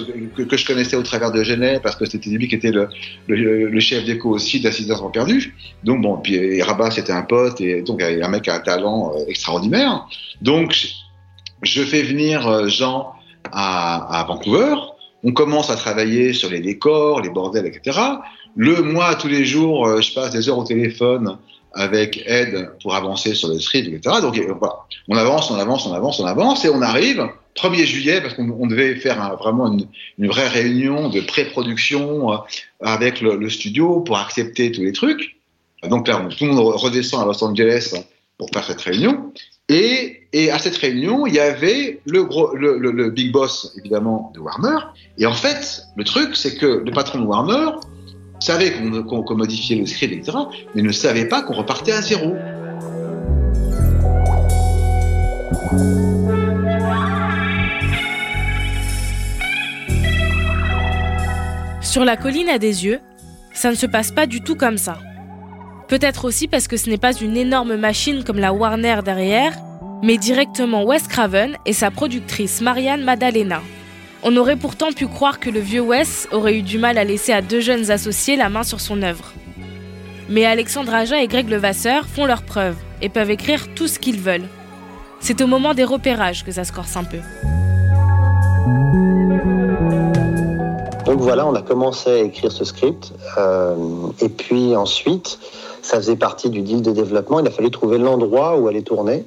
je, 0.58 0.66
connaissais 0.66 0.96
au 0.96 1.04
travers 1.04 1.32
de 1.32 1.44
Genet, 1.44 1.80
parce 1.80 1.96
que 1.96 2.06
c'était 2.06 2.32
lui 2.32 2.48
qui 2.48 2.56
était 2.56 2.72
le, 2.72 3.80
chef 3.80 4.04
d'éco 4.06 4.30
aussi 4.30 4.60
d'Assistance 4.60 5.02
en 5.02 5.12
perdu. 5.12 5.56
Donc 5.84 6.02
bon, 6.02 6.18
puis 6.18 6.34
et 6.34 6.64
Rabas 6.64 6.96
était 6.98 7.12
un 7.12 7.24
pote, 7.24 7.62
et 7.62 7.84
donc 7.84 8.02
un 8.02 8.28
mec 8.30 8.48
a 8.48 8.56
un 8.56 8.60
talent 8.62 9.14
extraordinaire. 9.28 10.08
Donc 10.42 10.76
je 11.62 11.82
fais 11.84 12.02
venir 12.02 12.68
Jean 12.68 13.14
à, 13.52 14.22
à 14.22 14.24
Vancouver. 14.24 14.74
On 15.24 15.34
commence 15.34 15.70
à 15.70 15.76
travailler 15.76 16.34
sur 16.34 16.50
les 16.50 16.62
décors, 16.62 17.22
les 17.22 17.30
bordels, 17.30 17.66
etc. 17.66 18.00
Le 18.56 18.82
moi, 18.82 19.16
tous 19.16 19.28
les 19.28 19.46
jours, 19.46 19.88
euh, 19.88 20.02
je 20.02 20.14
passe 20.14 20.32
des 20.32 20.50
heures 20.50 20.58
au 20.58 20.64
téléphone 20.64 21.38
avec 21.74 22.24
Ed 22.26 22.72
pour 22.82 22.96
avancer 22.96 23.36
sur 23.36 23.50
le 23.50 23.60
script, 23.60 23.88
etc. 23.88 24.18
Donc 24.22 24.38
euh, 24.38 24.54
voilà, 24.60 24.76
on 25.08 25.16
avance, 25.16 25.52
on 25.52 25.56
avance, 25.56 25.86
on 25.86 25.94
avance, 25.94 26.20
on 26.20 26.26
avance, 26.26 26.66
et 26.66 26.70
on 26.70 26.82
arrive 26.82 27.30
1er 27.56 27.86
juillet, 27.86 28.22
parce 28.22 28.34
qu'on 28.36 28.68
devait 28.68 28.96
faire 28.96 29.38
vraiment 29.38 29.72
une, 30.18 30.28
vraie 30.28 30.48
réunion 30.48 31.10
de 31.10 31.20
pré-production 31.22 32.32
euh, 32.32 32.38
avec 32.82 33.22
le, 33.22 33.50
studio 33.50 34.02
pour 34.02 34.18
accepter 34.18 34.72
tous 34.72 34.82
les 34.82 34.94
trucs. 34.94 35.38
Donc 35.84 36.08
là, 36.08 36.28
tout 36.38 36.46
le 36.46 36.52
monde 36.52 36.76
redescend 36.76 37.22
à 37.22 37.26
Los 37.26 37.44
Angeles 37.44 37.94
pour 38.38 38.50
faire 38.54 38.64
cette 38.64 38.82
réunion. 38.82 39.32
Et, 39.70 40.22
et 40.34 40.52
à 40.52 40.58
cette 40.58 40.78
réunion, 40.78 41.28
il 41.28 41.36
y 41.36 41.40
avait 41.40 42.02
le, 42.06 42.24
gros, 42.24 42.56
le, 42.56 42.78
le 42.78 43.10
big 43.12 43.32
boss, 43.32 43.74
évidemment, 43.78 44.32
de 44.34 44.40
Warner. 44.40 44.78
Et 45.18 45.26
en 45.26 45.34
fait, 45.34 45.84
le 45.96 46.04
truc, 46.04 46.36
c'est 46.36 46.56
que 46.56 46.66
le 46.66 46.92
patron 46.92 47.20
de 47.20 47.26
Warner, 47.26 47.72
savait 48.40 48.72
qu'on 48.72 49.36
modifiait 49.36 49.76
le 49.78 49.86
script, 49.86 50.14
etc., 50.14 50.38
mais 50.76 50.82
ne 50.82 50.92
savait 50.92 51.26
pas 51.26 51.42
qu'on 51.42 51.54
repartait 51.54 51.92
à 51.92 52.02
zéro. 52.02 52.36
Sur 61.82 62.06
la 62.06 62.18
colline 62.18 62.50
à 62.50 62.60
des 62.60 62.86
yeux, 62.86 63.00
ça 63.54 63.72
ne 63.72 63.76
se 63.76 63.86
passe 63.86 64.12
pas 64.12 64.28
du 64.28 64.42
tout 64.42 64.56
comme 64.56 64.78
ça. 64.78 65.00
Peut-être 65.88 66.26
aussi 66.26 66.48
parce 66.48 66.68
que 66.68 66.78
ce 66.78 66.90
n'est 66.90 67.00
pas 67.00 67.14
une 67.14 67.36
énorme 67.36 67.76
machine 67.76 68.24
comme 68.24 68.38
la 68.38 68.54
Warner 68.54 69.00
derrière, 69.04 69.54
mais 70.04 70.18
directement 70.18 70.84
Wes 70.84 71.08
Craven 71.08 71.58
et 71.66 71.74
sa 71.74 71.90
productrice 71.90 72.62
Marianne 72.62 73.04
Maddalena. 73.04 73.62
On 74.22 74.36
aurait 74.36 74.58
pourtant 74.58 74.92
pu 74.92 75.08
croire 75.08 75.40
que 75.40 75.50
le 75.50 75.62
vieux 75.62 75.82
Wes 75.82 76.28
aurait 76.32 76.58
eu 76.58 76.62
du 76.62 76.78
mal 76.78 76.98
à 76.98 77.06
laisser 77.06 77.32
à 77.32 77.42
deux 77.42 77.62
jeunes 77.62 77.90
associés 77.90 78.36
la 78.36 78.50
main 78.50 78.64
sur 78.64 78.82
son 78.82 79.02
œuvre. 79.02 79.32
Mais 80.28 80.46
Alexandre 80.46 80.94
Aja 80.94 81.22
et 81.24 81.28
Greg 81.28 81.50
Levasseur 81.50 82.06
font 82.06 82.26
leurs 82.26 82.44
preuves 82.44 82.76
et 83.02 83.08
peuvent 83.08 83.32
écrire 83.32 83.74
tout 83.76 83.88
ce 83.88 83.98
qu'ils 83.98 84.20
veulent. 84.20 84.48
C'est 85.22 85.42
au 85.42 85.48
moment 85.48 85.74
des 85.74 85.86
repérages 85.86 86.44
que 86.44 86.52
ça 86.52 86.66
se 86.66 86.74
corse 86.74 86.98
un 86.98 87.06
peu. 87.06 87.20
On 91.06 91.14
donc 91.14 91.22
voilà, 91.22 91.48
on 91.48 91.56
a 91.56 91.62
commencé 91.62 92.10
à 92.10 92.18
écrire 92.18 92.52
ce 92.52 92.66
script. 92.66 93.14
Euh, 93.38 93.76
et 94.22 94.30
puis 94.30 94.76
ensuite, 94.76 95.40
ça 95.82 95.98
faisait 95.98 96.18
partie 96.18 96.50
du 96.50 96.62
deal 96.62 96.82
de 96.82 96.92
développement. 96.92 97.40
Il 97.40 97.48
a 97.48 97.52
fallu 97.52 97.72
trouver 97.72 97.98
l'endroit 97.98 98.58
où 98.58 98.68
aller 98.68 98.84
tourner. 98.84 99.26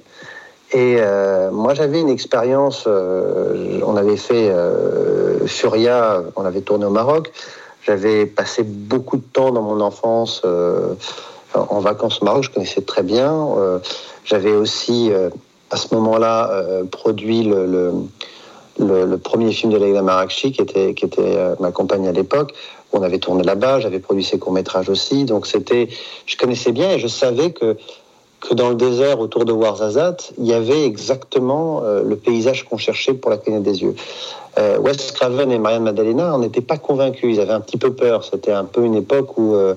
Et 0.75 0.97
euh, 0.99 1.51
moi, 1.51 1.75
j'avais 1.75 2.01
une 2.01 2.09
expérience. 2.09 2.85
euh, 2.87 3.81
on 3.87 3.97
avait 3.97 4.17
fait 4.17 4.49
euh, 4.51 5.47
Furia, 5.47 6.23
on 6.37 6.45
avait 6.45 6.63
tourné 6.63 6.87
au 6.87 6.91
Maroc. 6.91 7.31
J'avais 7.85 8.25
passé 8.27 8.63
beaucoup 8.63 9.19
de 9.19 9.23
temps 9.23 9.51
dans 9.51 9.63
mon 9.63 9.81
enfance 9.81 10.43
euh, 10.45 10.95
en 11.55 11.81
vacances 11.81 12.23
au 12.23 12.25
Maroc. 12.25 12.45
Je 12.45 12.51
connaissais 12.51 12.81
très 12.81 13.03
bien. 13.03 13.49
J'avais 14.25 14.53
aussi, 14.53 15.11
à 15.71 15.77
ce 15.77 15.93
moment-là, 15.95 16.63
produit 16.93 17.43
le, 17.43 18.07
premier 19.19 19.53
film 19.53 19.73
de 19.73 19.79
Leila 19.79 20.01
Marakchi, 20.01 20.53
qui 20.53 20.63
était, 20.63 20.95
qui 20.95 21.05
était 21.05 21.37
ma 21.59 21.73
compagne 21.73 22.07
à 22.07 22.13
l'époque. 22.13 22.55
On 22.93 23.03
avait 23.03 23.19
tourné 23.19 23.43
là-bas. 23.43 23.81
J'avais 23.81 23.99
produit 23.99 24.25
ses 24.25 24.39
courts 24.39 24.53
métrages 24.53 24.89
aussi. 24.89 25.25
Donc 25.25 25.49
c'était, 25.49 25.89
je 26.25 26.37
connaissais 26.37 26.73
bien 26.73 26.93
et 26.93 26.99
je 27.01 27.09
savais 27.09 27.51
que 27.51 27.77
que 28.43 28.55
dans 28.55 28.69
le 28.69 28.75
désert 28.75 29.21
autour 29.21 29.45
de 29.45 29.53
Ouarzazate, 29.53 30.33
il 30.37 30.47
y 30.47 30.53
avait 30.53 30.85
exactement 30.85 31.83
euh, 31.85 32.03
le 32.03 32.17
paysage 32.17 32.65
qu'on 32.65 32.77
cherchait 32.77 33.15
pour 33.15 33.31
la 33.31 33.39
clignote 33.39 33.63
des 33.63 33.83
yeux. 33.83 33.95
Euh, 34.59 34.79
Wes 34.79 35.13
Craven 35.13 35.51
et 35.51 35.59
Marianne 35.59 35.85
Maddalena 35.85 36.37
n'étaient 36.39 36.61
pas 36.61 36.77
convaincus, 36.77 37.37
ils 37.37 37.41
avaient 37.41 37.53
un 37.53 37.61
petit 37.61 37.79
peu 37.79 37.93
peur. 37.93 38.25
C'était 38.25 38.53
un 38.53 38.65
peu 38.65 38.85
une 38.85 38.97
époque 38.97 39.39
où, 39.39 39.55
euh, 39.55 39.75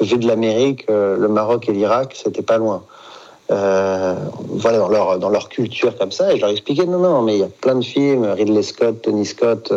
vu 0.00 0.18
de 0.18 0.26
l'Amérique, 0.26 0.84
euh, 0.90 1.16
le 1.16 1.28
Maroc 1.28 1.68
et 1.68 1.72
l'Irak, 1.72 2.14
c'était 2.14 2.42
pas 2.42 2.58
loin. 2.58 2.82
Voilà, 3.48 4.78
dans 4.78 4.88
leur, 4.88 5.18
dans 5.18 5.28
leur 5.28 5.48
culture 5.48 5.96
comme 5.96 6.12
ça, 6.12 6.32
et 6.32 6.36
je 6.36 6.40
leur 6.40 6.50
expliquais 6.50 6.86
non, 6.86 6.98
non, 6.98 7.22
mais 7.22 7.34
il 7.34 7.40
y 7.40 7.44
a 7.44 7.48
plein 7.48 7.76
de 7.76 7.84
films, 7.84 8.24
Ridley 8.24 8.62
Scott, 8.62 9.02
Tony 9.02 9.26
Scott, 9.26 9.72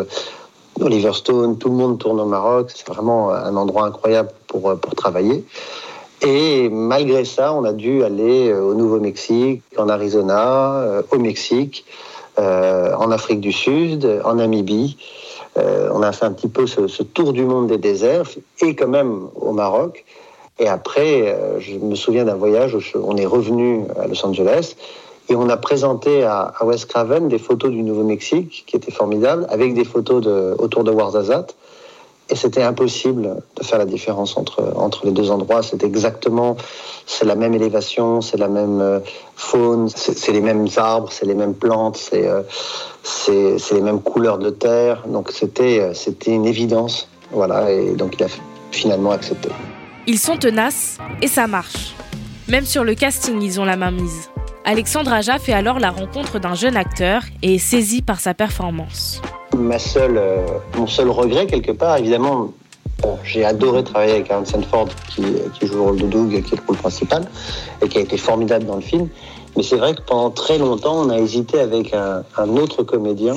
Oliver 0.79 1.13
Stone, 1.13 1.57
tout 1.57 1.69
le 1.69 1.75
monde 1.75 1.99
tourne 1.99 2.19
au 2.19 2.25
Maroc, 2.25 2.71
c'est 2.73 2.87
vraiment 2.87 3.31
un 3.31 3.55
endroit 3.55 3.85
incroyable 3.85 4.29
pour, 4.47 4.73
pour 4.79 4.95
travailler. 4.95 5.43
Et 6.21 6.69
malgré 6.69 7.25
ça, 7.25 7.53
on 7.53 7.63
a 7.63 7.73
dû 7.73 8.03
aller 8.03 8.49
euh, 8.49 8.61
au 8.61 8.73
Nouveau-Mexique, 8.73 9.61
en 9.77 9.87
Arizona, 9.87 10.79
euh, 10.79 11.01
au 11.11 11.19
Mexique, 11.19 11.85
euh, 12.39 12.93
en 12.95 13.11
Afrique 13.11 13.39
du 13.39 13.51
Sud, 13.51 14.21
en 14.23 14.35
Namibie. 14.35 14.97
Euh, 15.57 15.89
on 15.93 16.01
a 16.01 16.11
fait 16.11 16.25
un 16.25 16.33
petit 16.33 16.47
peu 16.47 16.67
ce, 16.67 16.87
ce 16.87 17.03
tour 17.03 17.33
du 17.33 17.43
monde 17.43 17.67
des 17.67 17.77
déserts 17.77 18.29
et 18.61 18.75
quand 18.75 18.87
même 18.87 19.27
au 19.35 19.53
Maroc. 19.53 20.05
Et 20.59 20.67
après, 20.67 21.27
euh, 21.27 21.59
je 21.59 21.75
me 21.77 21.95
souviens 21.95 22.25
d'un 22.25 22.35
voyage 22.35 22.75
où 22.75 22.79
on 23.03 23.15
est 23.15 23.25
revenu 23.25 23.83
à 23.99 24.07
Los 24.07 24.25
Angeles 24.25 24.75
et 25.29 25.35
on 25.35 25.49
a 25.49 25.57
présenté 25.57 26.23
à, 26.23 26.53
à 26.59 26.65
Wes 26.65 26.85
Craven 26.85 27.27
des 27.27 27.39
photos 27.39 27.71
du 27.71 27.83
Nouveau-Mexique 27.83 28.63
qui 28.65 28.75
étaient 28.75 28.91
formidables, 28.91 29.45
avec 29.49 29.73
des 29.73 29.83
photos 29.83 30.23
de, 30.23 30.55
autour 30.57 30.83
de 30.83 30.91
Ouarzazate. 30.91 31.55
Et 32.29 32.35
c'était 32.35 32.63
impossible 32.63 33.41
de 33.55 33.63
faire 33.63 33.79
la 33.79 33.85
différence 33.85 34.35
entre, 34.37 34.73
entre 34.75 35.05
les 35.05 35.11
deux 35.11 35.31
endroits. 35.31 35.63
C'est 35.63 35.83
exactement, 35.83 36.57
c'est 37.05 37.25
la 37.25 37.35
même 37.35 37.53
élévation, 37.53 38.19
c'est 38.19 38.37
la 38.37 38.49
même 38.49 38.81
euh, 38.81 38.99
faune, 39.35 39.87
c'est 39.87 40.31
les 40.33 40.41
mêmes 40.41 40.67
arbres, 40.75 41.09
c'est 41.09 41.25
les 41.25 41.35
mêmes 41.35 41.53
plantes, 41.53 41.95
c'est 41.95 42.27
euh, 42.27 43.57
les 43.71 43.81
mêmes 43.81 44.01
couleurs 44.01 44.39
de 44.39 44.49
terre. 44.49 45.03
Donc 45.07 45.31
c'était 45.31 45.79
euh, 45.79 45.93
c'était 45.93 46.31
une 46.31 46.45
évidence. 46.45 47.07
Voilà, 47.31 47.71
et 47.71 47.93
donc 47.93 48.15
il 48.19 48.23
a 48.25 48.27
finalement 48.71 49.11
accepté. 49.11 49.49
Ils 50.05 50.19
sont 50.19 50.37
tenaces 50.37 50.97
et 51.21 51.27
ça 51.27 51.47
marche. 51.47 51.95
Même 52.47 52.65
sur 52.65 52.83
le 52.83 52.95
casting, 52.95 53.41
ils 53.41 53.59
ont 53.59 53.65
la 53.65 53.75
main 53.75 53.91
mise. 53.91 54.29
Alexandre 54.63 55.13
Aja 55.13 55.39
fait 55.39 55.53
alors 55.53 55.79
la 55.79 55.91
rencontre 55.91 56.39
d'un 56.39 56.53
jeune 56.53 56.75
acteur 56.75 57.23
et 57.41 57.55
est 57.55 57.57
saisi 57.57 58.01
par 58.01 58.19
sa 58.19 58.33
performance. 58.33 59.21
Ma 59.55 59.79
seule, 59.79 60.17
euh, 60.17 60.45
mon 60.77 60.87
seul 60.87 61.09
regret 61.09 61.47
quelque 61.47 61.71
part, 61.71 61.97
évidemment, 61.97 62.51
bon, 63.01 63.17
j'ai 63.23 63.45
adoré 63.45 63.83
travailler 63.83 64.13
avec 64.13 64.29
Aaron 64.29 64.45
Sanford 64.45 64.89
qui, 65.09 65.23
joue 65.65 65.75
le 65.75 65.81
rôle 65.81 65.97
de 65.97 66.07
Doug, 66.07 66.29
qui 66.29 66.53
est 66.53 66.57
le 66.57 66.63
rôle 66.67 66.77
principal, 66.77 67.25
et 67.81 67.87
qui 67.87 67.97
a 67.97 68.01
été 68.01 68.17
formidable 68.17 68.65
dans 68.65 68.75
le 68.75 68.81
film. 68.81 69.09
Mais 69.55 69.63
c'est 69.63 69.77
vrai 69.77 69.95
que 69.95 70.01
pendant 70.01 70.29
très 70.29 70.57
longtemps, 70.57 70.97
on 70.99 71.09
a 71.09 71.17
hésité 71.17 71.59
avec 71.59 71.93
un, 71.93 72.23
autre 72.57 72.83
comédien 72.83 73.35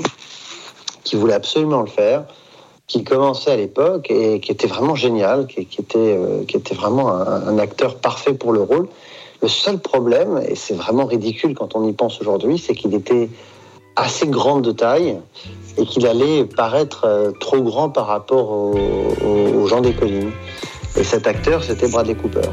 qui 1.05 1.17
voulait 1.17 1.35
absolument 1.35 1.81
le 1.81 1.89
faire, 1.89 2.25
qui 2.87 3.05
commençait 3.05 3.53
à 3.53 3.57
l'époque 3.57 4.11
et 4.11 4.41
qui 4.41 4.51
était 4.51 4.67
vraiment 4.67 4.97
génial, 4.97 5.47
qui, 5.47 5.61
était, 5.61 5.97
euh, 5.97 6.45
qui 6.45 6.57
était 6.57 6.75
vraiment 6.75 7.13
un, 7.13 7.47
un 7.47 7.59
acteur 7.59 7.97
parfait 7.97 8.35
pour 8.35 8.53
le 8.53 8.61
rôle. 8.61 8.89
Le 9.43 9.49
seul 9.49 9.79
problème, 9.79 10.43
et 10.47 10.57
c'est 10.57 10.75
vraiment 10.75 11.07
ridicule 11.07 11.55
quand 11.55 11.75
on 11.75 11.89
y 11.89 11.93
pense 11.93 12.21
aujourd'hui, 12.21 12.59
c'est 12.59 12.75
qu'il 12.75 12.95
était 12.95 13.31
assez 13.97 14.27
grand 14.27 14.61
de 14.61 14.73
taille 14.73 15.17
et 15.77 15.85
qu'il 15.87 16.07
allait 16.07 16.45
paraître 16.45 17.05
euh, 17.05 17.33
trop 17.39 17.63
grand 17.63 17.91
par 17.91 18.07
rapport 18.07 18.51
aux, 18.51 19.67
gens 19.69 19.81
des 19.81 19.93
collines. 19.93 20.33
Et 20.97 21.05
cet 21.05 21.27
acteur, 21.27 21.63
c'était 21.63 21.89
Bradley 21.89 22.15
Cooper. 22.15 22.49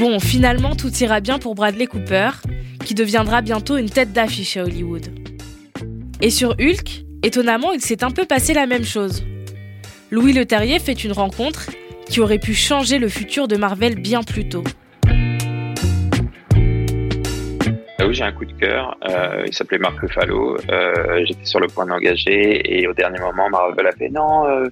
Bon, 0.00 0.20
finalement, 0.20 0.74
tout 0.76 0.92
ira 1.00 1.20
bien 1.20 1.38
pour 1.38 1.54
Bradley 1.54 1.86
Cooper, 1.86 2.30
qui 2.84 2.94
deviendra 2.94 3.40
bientôt 3.40 3.76
une 3.76 3.90
tête 3.90 4.12
d'affiche 4.12 4.56
à 4.56 4.64
Hollywood. 4.64 5.06
Et 6.20 6.30
sur 6.30 6.50
Hulk, 6.60 7.04
étonnamment, 7.22 7.72
il 7.72 7.80
s'est 7.80 8.04
un 8.04 8.10
peu 8.10 8.24
passé 8.24 8.54
la 8.54 8.66
même 8.66 8.84
chose. 8.84 9.24
Louis 10.10 10.32
Leterrier 10.32 10.78
fait 10.78 11.04
une 11.04 11.12
rencontre 11.12 11.70
qui 12.12 12.20
aurait 12.20 12.38
pu 12.38 12.52
changer 12.52 12.98
le 12.98 13.08
futur 13.08 13.48
de 13.48 13.56
Marvel 13.56 13.94
bien 13.94 14.22
plus 14.22 14.46
tôt. 14.46 14.62
Ah 17.98 18.06
oui, 18.06 18.12
j'ai 18.12 18.24
un 18.24 18.32
coup 18.32 18.44
de 18.44 18.52
cœur. 18.52 18.98
Euh, 19.08 19.44
il 19.46 19.54
s'appelait 19.54 19.78
Marc 19.78 19.98
Ruffalo. 19.98 20.58
Euh, 20.68 21.24
J'étais 21.24 21.46
sur 21.46 21.58
le 21.58 21.68
point 21.68 21.86
de 21.86 21.90
l'engager 21.90 22.78
et 22.78 22.86
au 22.86 22.92
dernier 22.92 23.18
moment, 23.18 23.48
Marvel 23.48 23.86
a 23.86 23.92
fait 23.92 24.10
non, 24.10 24.46
euh, 24.46 24.68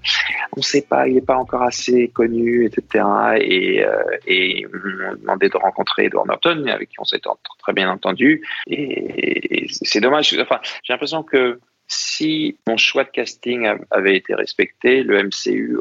on 0.54 0.60
sait 0.60 0.82
pas, 0.82 1.08
il 1.08 1.16
est 1.16 1.24
pas 1.24 1.36
encore 1.36 1.62
assez 1.62 2.08
connu, 2.08 2.66
etc. 2.66 3.04
Et, 3.40 3.82
euh, 3.86 4.02
et 4.26 4.60
ils 4.60 4.66
m'ont 4.66 5.14
demandé 5.14 5.48
de 5.48 5.56
rencontrer 5.56 6.06
Edward 6.06 6.26
Norton, 6.26 6.66
avec 6.66 6.90
qui 6.90 6.96
on 7.00 7.04
s'est 7.04 7.22
très 7.60 7.72
bien 7.72 7.88
entendu. 7.88 8.46
Et, 8.66 9.62
et 9.62 9.66
c'est 9.70 10.00
dommage. 10.00 10.36
Enfin, 10.38 10.60
j'ai 10.82 10.92
l'impression 10.92 11.22
que 11.22 11.58
si 11.92 12.56
mon 12.68 12.76
choix 12.76 13.02
de 13.02 13.08
casting 13.08 13.68
avait 13.90 14.16
été 14.16 14.32
respecté, 14.34 15.02
le 15.02 15.24
MCU 15.24 15.76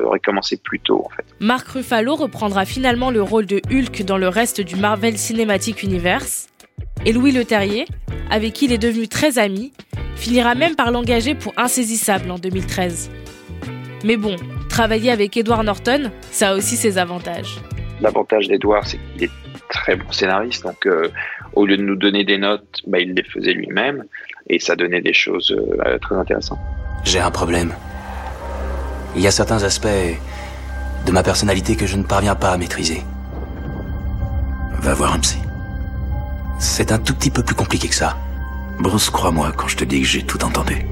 aurait, 0.00 0.18
commencé 0.20 0.56
plus 0.56 0.80
tôt, 0.80 1.04
en 1.04 1.10
fait. 1.10 1.24
Mark 1.38 1.68
Ruffalo 1.68 2.14
reprendra 2.16 2.64
finalement 2.64 3.10
le 3.10 3.22
rôle 3.22 3.44
de 3.44 3.60
Hulk 3.70 4.04
dans 4.04 4.16
le 4.16 4.28
reste 4.28 4.62
du 4.62 4.76
Marvel 4.76 5.18
Cinematic 5.18 5.82
Universe. 5.82 6.48
Et 7.04 7.12
Louis 7.12 7.32
Leterrier, 7.32 7.84
avec 8.30 8.54
qui 8.54 8.64
il 8.64 8.72
est 8.72 8.78
devenu 8.78 9.06
très 9.06 9.38
ami, 9.38 9.72
finira 10.16 10.54
même 10.54 10.76
par 10.76 10.90
l'engager 10.90 11.34
pour 11.34 11.52
Insaisissable 11.58 12.30
en 12.30 12.38
2013. 12.38 13.10
Mais 14.04 14.16
bon, 14.16 14.36
travailler 14.70 15.10
avec 15.10 15.36
Edward 15.36 15.64
Norton, 15.64 16.10
ça 16.30 16.50
a 16.50 16.54
aussi 16.54 16.76
ses 16.76 16.96
avantages. 16.96 17.60
L'avantage 18.00 18.48
d'Edouard, 18.48 18.86
c'est 18.86 18.98
qu'il 19.12 19.24
est 19.24 19.30
très 19.68 19.96
bon 19.96 20.10
scénariste. 20.10 20.64
Donc, 20.64 20.86
euh, 20.86 21.08
au 21.52 21.66
lieu 21.66 21.76
de 21.76 21.82
nous 21.82 21.96
donner 21.96 22.24
des 22.24 22.38
notes, 22.38 22.80
bah, 22.86 22.98
il 22.98 23.12
les 23.12 23.24
faisait 23.24 23.52
lui-même. 23.52 24.04
Et 24.52 24.58
ça 24.58 24.74
donnait 24.74 25.00
des 25.00 25.12
choses 25.12 25.56
euh, 25.56 25.98
très 25.98 26.16
intéressantes. 26.16 26.58
J'ai 27.04 27.20
un 27.20 27.30
problème. 27.30 27.72
Il 29.14 29.22
y 29.22 29.28
a 29.28 29.30
certains 29.30 29.62
aspects 29.62 29.86
de 31.06 31.12
ma 31.12 31.22
personnalité 31.22 31.76
que 31.76 31.86
je 31.86 31.96
ne 31.96 32.02
parviens 32.02 32.34
pas 32.34 32.50
à 32.50 32.56
maîtriser. 32.56 33.04
Va 34.80 34.92
voir 34.92 35.14
un 35.14 35.20
psy. 35.20 35.38
C'est 36.58 36.90
un 36.90 36.98
tout 36.98 37.14
petit 37.14 37.30
peu 37.30 37.44
plus 37.44 37.54
compliqué 37.54 37.86
que 37.86 37.94
ça. 37.94 38.16
Bruce, 38.80 39.08
crois-moi 39.08 39.52
quand 39.56 39.68
je 39.68 39.76
te 39.76 39.84
dis 39.84 40.00
que 40.00 40.06
j'ai 40.06 40.24
tout 40.24 40.42
entendu. 40.44 40.84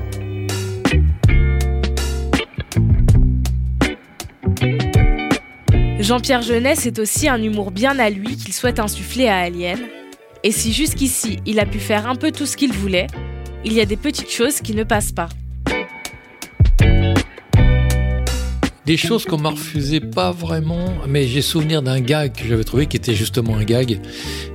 Jean-Pierre 5.99 6.43
Jeunet, 6.43 6.77
c'est 6.77 7.00
aussi 7.00 7.29
un 7.29 7.43
humour 7.43 7.73
bien 7.73 7.99
à 7.99 8.09
lui 8.09 8.37
qu'il 8.37 8.55
souhaite 8.55 8.79
insuffler 8.79 9.27
à 9.27 9.38
Alien. 9.38 9.81
Et 10.45 10.53
si 10.53 10.73
jusqu'ici 10.73 11.41
il 11.45 11.59
a 11.59 11.67
pu 11.67 11.81
faire 11.81 12.09
un 12.09 12.15
peu 12.15 12.31
tout 12.31 12.47
ce 12.47 12.57
qu'il 12.57 12.73
voulait, 12.73 13.09
il 13.65 13.73
y 13.73 13.81
a 13.81 13.85
des 13.85 13.97
petites 13.97 14.31
choses 14.31 14.61
qui 14.61 14.75
ne 14.75 14.85
passent 14.85 15.12
pas. 15.12 15.29
Des 18.88 18.97
choses 18.97 19.26
qu'on 19.26 19.37
m'a 19.37 19.50
refusé 19.50 20.00
pas 20.00 20.33
vraiment, 20.33 20.95
mais 21.07 21.28
j'ai 21.28 21.42
souvenir 21.42 21.83
d'un 21.83 22.00
gag 22.00 22.33
que 22.33 22.49
j'avais 22.49 22.64
trouvé 22.64 22.87
qui 22.87 22.97
était 22.97 23.12
justement 23.14 23.54
un 23.59 23.64
gag, 23.64 24.00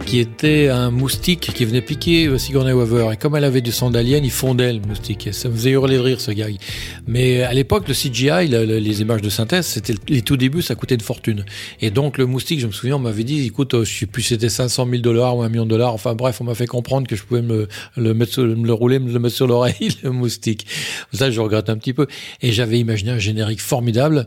qui 0.07 0.17
était 0.17 0.69
un 0.69 0.89
moustique 0.89 1.51
qui 1.53 1.65
venait 1.65 1.83
piquer 1.83 2.25
euh, 2.25 2.39
Sigourney 2.39 2.71
Weaver. 2.73 3.11
Et 3.13 3.17
comme 3.17 3.35
elle 3.35 3.43
avait 3.43 3.61
du 3.61 3.71
sang 3.71 3.91
d'alien, 3.91 4.25
il 4.25 4.31
fondait 4.31 4.73
le 4.73 4.79
moustique. 4.79 5.29
Ça 5.31 5.49
me 5.49 5.53
faisait 5.53 5.69
hurler 5.69 5.97
de 5.97 6.01
rire 6.01 6.19
ce 6.19 6.31
gag. 6.31 6.55
Mais 7.05 7.43
à 7.43 7.53
l'époque, 7.53 7.87
le 7.87 7.93
CGI, 7.93 8.47
le- 8.47 8.65
le- 8.65 8.79
les 8.79 9.01
images 9.01 9.21
de 9.21 9.29
synthèse, 9.29 9.67
c'était 9.67 9.93
les 10.09 10.23
tout 10.23 10.35
débuts, 10.35 10.63
ça 10.63 10.73
coûtait 10.73 10.95
une 10.95 11.01
fortune. 11.01 11.45
Et 11.79 11.91
donc 11.91 12.17
le 12.17 12.25
moustique, 12.25 12.59
je 12.59 12.65
me 12.65 12.71
souviens, 12.71 12.95
on 12.95 12.99
m'avait 12.99 13.23
dit, 13.23 13.45
écoute, 13.45 13.75
euh, 13.75 13.85
je 13.85 13.99
sais 13.99 14.05
plus, 14.07 14.23
c'était 14.23 14.49
500 14.49 14.87
000 14.89 15.03
dollars 15.03 15.37
ou 15.37 15.43
un 15.43 15.49
million 15.49 15.65
de 15.65 15.69
dollars. 15.69 15.93
Enfin 15.93 16.15
bref, 16.15 16.41
on 16.41 16.45
m'a 16.45 16.55
fait 16.55 16.65
comprendre 16.65 17.05
que 17.05 17.15
je 17.15 17.21
pouvais 17.21 17.43
me 17.43 17.67
le 17.97 18.13
mettre, 18.15 18.33
sur- 18.33 18.43
me 18.45 18.65
le 18.65 18.73
rouler, 18.73 18.97
me 18.97 19.13
le 19.13 19.19
mettre 19.19 19.35
sur 19.35 19.45
l'oreille, 19.45 19.89
le 20.03 20.09
moustique. 20.09 20.65
Ça, 21.13 21.29
je 21.29 21.39
regrette 21.39 21.69
un 21.69 21.77
petit 21.77 21.93
peu. 21.93 22.07
Et 22.41 22.51
j'avais 22.51 22.79
imaginé 22.79 23.11
un 23.11 23.19
générique 23.19 23.61
formidable 23.61 24.21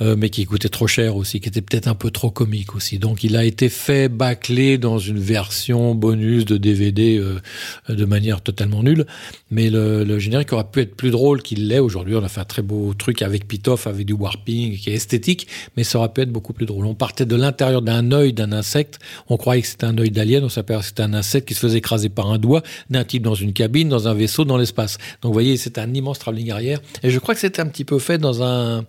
euh, 0.00 0.16
mais 0.16 0.30
qui 0.30 0.44
coûtait 0.44 0.68
trop 0.68 0.86
cher 0.86 1.16
aussi, 1.16 1.40
qui 1.40 1.48
était 1.48 1.62
peut-être 1.62 1.88
un 1.88 1.94
peu 1.94 2.10
trop 2.10 2.30
comique 2.30 2.74
aussi. 2.74 2.98
Donc 2.98 3.24
il 3.24 3.36
a 3.36 3.44
été 3.44 3.68
fait 3.68 4.08
bâclé 4.08 4.78
dans 4.78 4.98
une 4.98 5.18
version 5.18 5.94
bonus 5.94 6.44
de 6.44 6.56
DVD 6.56 7.18
euh, 7.18 7.40
de 7.88 8.04
manière 8.04 8.40
totalement 8.40 8.82
nulle. 8.82 9.06
Mais 9.54 9.70
le, 9.70 10.18
générique 10.18 10.52
aurait 10.52 10.64
pu 10.64 10.80
être 10.80 10.96
plus 10.96 11.12
drôle 11.12 11.40
qu'il 11.40 11.68
l'est. 11.68 11.78
Aujourd'hui, 11.78 12.16
on 12.16 12.24
a 12.24 12.28
fait 12.28 12.40
un 12.40 12.44
très 12.44 12.60
beau 12.60 12.92
truc 12.92 13.22
avec 13.22 13.46
Pitoff, 13.46 13.86
avec 13.86 14.04
du 14.04 14.12
warping, 14.12 14.76
qui 14.76 14.90
est 14.90 14.94
esthétique, 14.94 15.46
mais 15.76 15.84
ça 15.84 15.98
aurait 15.98 16.12
pu 16.12 16.22
être 16.22 16.32
beaucoup 16.32 16.52
plus 16.52 16.66
drôle. 16.66 16.86
On 16.86 16.96
partait 16.96 17.24
de 17.24 17.36
l'intérieur 17.36 17.80
d'un 17.80 18.10
œil 18.10 18.32
d'un 18.32 18.50
insecte. 18.50 18.98
On 19.28 19.36
croyait 19.36 19.62
que 19.62 19.68
c'était 19.68 19.86
un 19.86 19.96
œil 19.96 20.10
d'alien, 20.10 20.42
on 20.42 20.48
s'aperçoit 20.48 20.82
que 20.82 20.88
c'était 20.88 21.02
un 21.04 21.14
insecte 21.14 21.46
qui 21.46 21.54
se 21.54 21.60
faisait 21.60 21.78
écraser 21.78 22.08
par 22.08 22.32
un 22.32 22.38
doigt 22.38 22.64
d'un 22.90 23.04
type 23.04 23.22
dans 23.22 23.36
une 23.36 23.52
cabine, 23.52 23.88
dans 23.88 24.08
un 24.08 24.14
vaisseau, 24.14 24.44
dans 24.44 24.56
l'espace. 24.56 24.98
Donc 25.22 25.30
vous 25.30 25.34
voyez, 25.34 25.56
c'est 25.56 25.78
un 25.78 25.94
immense 25.94 26.18
travelling 26.18 26.50
arrière. 26.50 26.80
Et 27.04 27.10
je 27.10 27.18
crois 27.20 27.34
que 27.34 27.40
c'était 27.40 27.60
un 27.60 27.68
petit 27.68 27.84
peu 27.84 28.00
fait 28.00 28.18
dans 28.18 28.42
un 28.42 28.84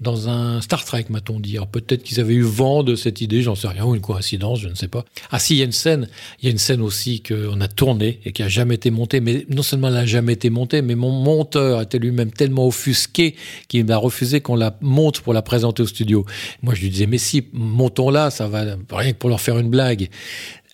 dans 0.00 0.28
un 0.28 0.60
Star 0.60 0.84
Trek, 0.84 1.06
m'a-t-on 1.10 1.40
dit. 1.40 1.56
peut-être 1.72 2.04
qu'ils 2.04 2.20
avaient 2.20 2.34
eu 2.34 2.42
vent 2.42 2.84
de 2.84 2.94
cette 2.94 3.20
idée, 3.20 3.42
j'en 3.42 3.56
sais 3.56 3.66
rien, 3.66 3.84
ou 3.84 3.94
une 3.94 4.00
coïncidence, 4.00 4.60
je 4.60 4.68
ne 4.68 4.74
sais 4.74 4.86
pas. 4.86 5.04
Ah 5.30 5.38
si, 5.38 5.54
il 5.54 5.58
y 5.58 5.62
a 5.62 5.64
une 5.64 5.72
scène, 5.72 6.08
il 6.40 6.46
y 6.46 6.48
a 6.48 6.52
une 6.52 6.58
scène 6.58 6.80
aussi 6.80 7.20
qu'on 7.22 7.60
a 7.60 7.68
tournée 7.68 8.20
et 8.24 8.32
qui 8.32 8.42
a 8.42 8.48
jamais 8.48 8.76
été 8.76 8.90
montée, 8.90 9.20
mais 9.20 9.44
non 9.48 9.62
seulement 9.62 9.88
elle 9.88 9.94
n'a 9.94 10.06
jamais 10.06 10.34
été 10.34 10.50
montée, 10.50 10.82
mais 10.82 10.94
mon 10.94 11.10
monteur 11.10 11.82
était 11.82 11.98
lui-même 11.98 12.30
tellement 12.30 12.68
offusqué 12.68 13.34
qu'il 13.66 13.84
m'a 13.86 13.96
refusé 13.96 14.40
qu'on 14.40 14.56
la 14.56 14.76
monte 14.80 15.20
pour 15.20 15.34
la 15.34 15.42
présenter 15.42 15.82
au 15.82 15.86
studio. 15.86 16.24
Moi, 16.62 16.74
je 16.74 16.82
lui 16.82 16.90
disais, 16.90 17.06
mais 17.06 17.18
si, 17.18 17.48
montons-la, 17.52 18.30
ça 18.30 18.46
va, 18.46 18.64
rien 18.90 19.12
que 19.12 19.18
pour 19.18 19.30
leur 19.30 19.40
faire 19.40 19.58
une 19.58 19.70
blague. 19.70 20.08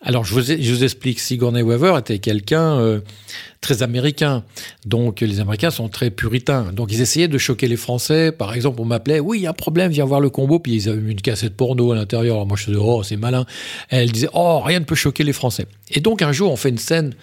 Alors, 0.06 0.24
je 0.24 0.34
vous, 0.34 0.84
explique, 0.84 1.18
Sigourney 1.18 1.62
Weaver 1.62 1.96
était 1.98 2.18
quelqu'un 2.18 2.78
euh, 2.78 3.00
très 3.62 3.82
américain. 3.82 4.44
Donc, 4.84 5.22
les 5.22 5.40
Américains 5.40 5.70
sont 5.70 5.88
très 5.88 6.10
puritains. 6.10 6.72
Donc, 6.72 6.92
ils 6.92 7.00
essayaient 7.00 7.26
de 7.26 7.38
choquer 7.38 7.68
les 7.68 7.78
Français. 7.78 8.30
Par 8.30 8.52
exemple, 8.52 8.82
on 8.82 8.84
m'appelait, 8.84 9.18
oui, 9.18 9.38
il 9.38 9.42
y 9.44 9.46
a 9.46 9.50
un 9.50 9.54
problème, 9.54 9.90
viens 9.90 10.04
voir 10.04 10.20
le 10.20 10.28
combo. 10.28 10.58
Puis, 10.58 10.74
ils 10.74 10.88
avaient 10.90 11.10
une 11.10 11.22
cassette 11.22 11.56
porno 11.56 11.90
à 11.92 11.94
l'intérieur. 11.94 12.44
Moi, 12.44 12.58
je 12.58 12.66
disais, 12.66 12.78
oh, 12.78 13.02
c'est 13.02 13.16
malin. 13.16 13.46
Elle 13.88 14.12
disait, 14.12 14.28
oh, 14.34 14.60
rien 14.60 14.80
ne 14.80 14.84
peut 14.84 14.94
choquer 14.94 15.24
les 15.24 15.32
Français. 15.32 15.66
Et 15.90 16.00
donc, 16.00 16.20
un 16.20 16.32
jour, 16.32 16.52
on 16.52 16.56
fait 16.56 16.68
une 16.68 16.76
scène 16.76 17.14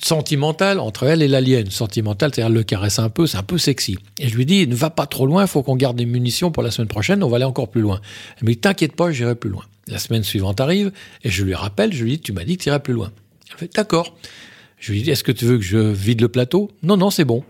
sentimentale 0.00 0.78
entre 0.78 1.04
elle 1.08 1.22
et 1.22 1.28
l'alien. 1.28 1.68
Sentimentale, 1.72 2.30
c'est-à-dire 2.32 2.50
elle 2.50 2.56
le 2.56 2.62
caresse 2.62 3.00
un 3.00 3.08
peu, 3.08 3.26
c'est 3.26 3.38
un 3.38 3.42
peu 3.42 3.58
sexy. 3.58 3.96
Et 4.20 4.28
je 4.28 4.36
lui 4.36 4.46
dis, 4.46 4.68
ne 4.68 4.76
va 4.76 4.90
pas 4.90 5.06
trop 5.06 5.26
loin, 5.26 5.42
il 5.42 5.48
faut 5.48 5.62
qu'on 5.62 5.76
garde 5.76 5.96
des 5.96 6.06
munitions 6.06 6.52
pour 6.52 6.62
la 6.62 6.70
semaine 6.70 6.88
prochaine, 6.88 7.22
on 7.22 7.28
va 7.28 7.36
aller 7.36 7.44
encore 7.44 7.68
plus 7.68 7.80
loin. 7.80 8.00
Elle 8.38 8.48
me 8.48 8.52
dit, 8.52 8.58
t'inquiète 8.58 8.94
pas, 8.94 9.10
j'irai 9.10 9.34
plus 9.34 9.50
loin. 9.50 9.62
La 9.88 9.98
semaine 9.98 10.24
suivante 10.24 10.60
arrive, 10.60 10.90
et 11.22 11.30
je 11.30 11.44
lui 11.44 11.54
rappelle, 11.54 11.92
je 11.92 12.04
lui 12.04 12.12
dis, 12.12 12.20
tu 12.20 12.32
m'as 12.32 12.44
dit 12.44 12.56
que 12.56 12.62
tu 12.64 12.68
irais 12.68 12.82
plus 12.82 12.94
loin. 12.94 13.12
Elle 13.50 13.58
fait, 13.58 13.74
d'accord. 13.74 14.16
Je 14.78 14.92
lui 14.92 15.02
dis, 15.02 15.10
est-ce 15.10 15.24
que 15.24 15.32
tu 15.32 15.44
veux 15.44 15.58
que 15.58 15.64
je 15.64 15.78
vide 15.78 16.20
le 16.20 16.28
plateau? 16.28 16.70
Non, 16.82 16.96
non, 16.96 17.10
c'est 17.10 17.24
bon. 17.24 17.44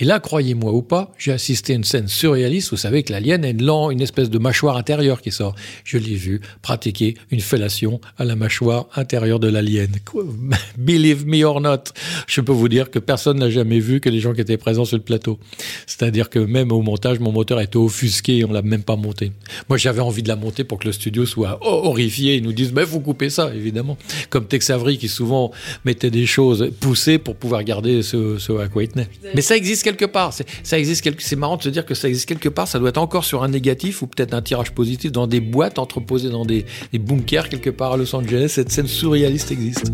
Et 0.00 0.04
là, 0.04 0.20
croyez-moi 0.20 0.72
ou 0.72 0.82
pas, 0.82 1.12
j'ai 1.18 1.32
assisté 1.32 1.72
à 1.72 1.76
une 1.76 1.84
scène 1.84 2.06
surréaliste. 2.06 2.70
Vous 2.70 2.76
savez 2.76 3.02
que 3.02 3.12
l'alien 3.12 3.44
a 3.44 3.48
une, 3.48 3.60
une 3.60 4.00
espèce 4.00 4.30
de 4.30 4.38
mâchoire 4.38 4.76
intérieure 4.76 5.20
qui 5.20 5.32
sort. 5.32 5.56
Je 5.84 5.98
l'ai 5.98 6.14
vu 6.14 6.40
pratiquer 6.62 7.14
une 7.30 7.40
fellation 7.40 8.00
à 8.16 8.24
la 8.24 8.36
mâchoire 8.36 8.86
intérieure 8.94 9.40
de 9.40 9.48
l'alien. 9.48 9.88
Believe 10.78 11.26
me 11.26 11.44
or 11.44 11.60
not, 11.60 11.84
je 12.28 12.40
peux 12.40 12.52
vous 12.52 12.68
dire 12.68 12.90
que 12.90 13.00
personne 13.00 13.38
n'a 13.38 13.50
jamais 13.50 13.80
vu 13.80 14.00
que 14.00 14.08
les 14.08 14.20
gens 14.20 14.34
qui 14.34 14.40
étaient 14.40 14.56
présents 14.56 14.84
sur 14.84 14.96
le 14.96 15.02
plateau. 15.02 15.38
C'est-à-dire 15.86 16.30
que 16.30 16.38
même 16.38 16.70
au 16.70 16.80
montage, 16.80 17.18
mon 17.18 17.32
moteur 17.32 17.60
était 17.60 17.76
offusqué 17.76 18.38
et 18.38 18.44
on 18.44 18.52
l'a 18.52 18.62
même 18.62 18.84
pas 18.84 18.96
monté. 18.96 19.32
Moi, 19.68 19.78
j'avais 19.78 20.00
envie 20.00 20.22
de 20.22 20.28
la 20.28 20.36
monter 20.36 20.62
pour 20.62 20.78
que 20.78 20.86
le 20.86 20.92
studio 20.92 21.26
soit 21.26 21.58
horrifié 21.62 22.36
et 22.36 22.40
nous 22.40 22.52
dise, 22.52 22.72
mais 22.72 22.84
vous 22.84 23.00
coupez 23.00 23.30
ça, 23.30 23.52
évidemment. 23.52 23.98
Comme 24.30 24.46
Tex 24.46 24.70
Avery 24.70 24.96
qui 24.96 25.08
souvent 25.08 25.50
mettait 25.84 26.10
des 26.10 26.26
choses 26.26 26.70
poussées 26.78 27.18
pour 27.18 27.34
pouvoir 27.34 27.64
garder 27.64 28.02
ce, 28.02 28.38
ce 28.38 28.52
à 28.58 28.68
quoi. 28.68 28.78
Mais 29.34 29.42
ça 29.42 29.56
existe 29.56 29.87
quelque 29.88 30.04
part. 30.04 30.32
Ça 30.62 30.78
existe. 30.78 31.08
C'est 31.18 31.36
marrant 31.36 31.56
de 31.56 31.62
se 31.62 31.68
dire 31.68 31.86
que 31.86 31.94
ça 31.94 32.08
existe 32.08 32.28
quelque 32.28 32.48
part. 32.48 32.68
Ça 32.68 32.78
doit 32.78 32.90
être 32.90 32.98
encore 32.98 33.24
sur 33.24 33.42
un 33.42 33.48
négatif 33.48 34.02
ou 34.02 34.06
peut-être 34.06 34.34
un 34.34 34.42
tirage 34.42 34.72
positif 34.72 35.12
dans 35.12 35.26
des 35.26 35.40
boîtes 35.40 35.78
entreposées 35.78 36.30
dans 36.30 36.44
des, 36.44 36.64
bunkers 36.92 37.48
quelque 37.48 37.70
part 37.70 37.92
à 37.92 37.96
Los 37.96 38.14
Angeles. 38.14 38.48
Cette 38.48 38.70
scène 38.70 38.86
surréaliste 38.86 39.50
existe. 39.50 39.92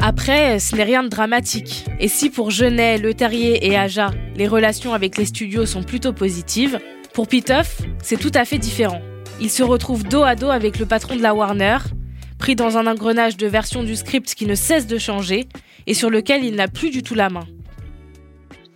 Après, 0.00 0.58
ce 0.58 0.76
n'est 0.76 0.84
rien 0.84 1.02
de 1.02 1.08
dramatique. 1.08 1.86
Et 1.98 2.08
si 2.08 2.28
pour 2.28 2.50
Genet, 2.50 2.98
Le 2.98 3.14
Terrier 3.14 3.66
et 3.66 3.76
Aja, 3.76 4.10
les 4.36 4.46
relations 4.46 4.92
avec 4.92 5.16
les 5.16 5.24
studios 5.24 5.64
sont 5.64 5.82
plutôt 5.82 6.12
positives, 6.12 6.78
pour 7.14 7.26
Pitoff, 7.26 7.80
c'est 8.02 8.18
tout 8.18 8.32
à 8.34 8.44
fait 8.44 8.58
différent. 8.58 9.00
Il 9.40 9.48
se 9.50 9.62
retrouve 9.62 10.04
dos 10.04 10.22
à 10.22 10.34
dos 10.34 10.50
avec 10.50 10.78
le 10.78 10.84
patron 10.84 11.16
de 11.16 11.22
la 11.22 11.34
Warner, 11.34 11.78
pris 12.44 12.56
dans 12.56 12.76
un 12.76 12.86
engrenage 12.86 13.38
de 13.38 13.46
versions 13.46 13.82
du 13.82 13.96
script 13.96 14.34
qui 14.34 14.44
ne 14.44 14.54
cesse 14.54 14.86
de 14.86 14.98
changer 14.98 15.48
et 15.86 15.94
sur 15.94 16.10
lequel 16.10 16.44
il 16.44 16.56
n'a 16.56 16.68
plus 16.68 16.90
du 16.90 17.02
tout 17.02 17.14
la 17.14 17.30
main. 17.30 17.46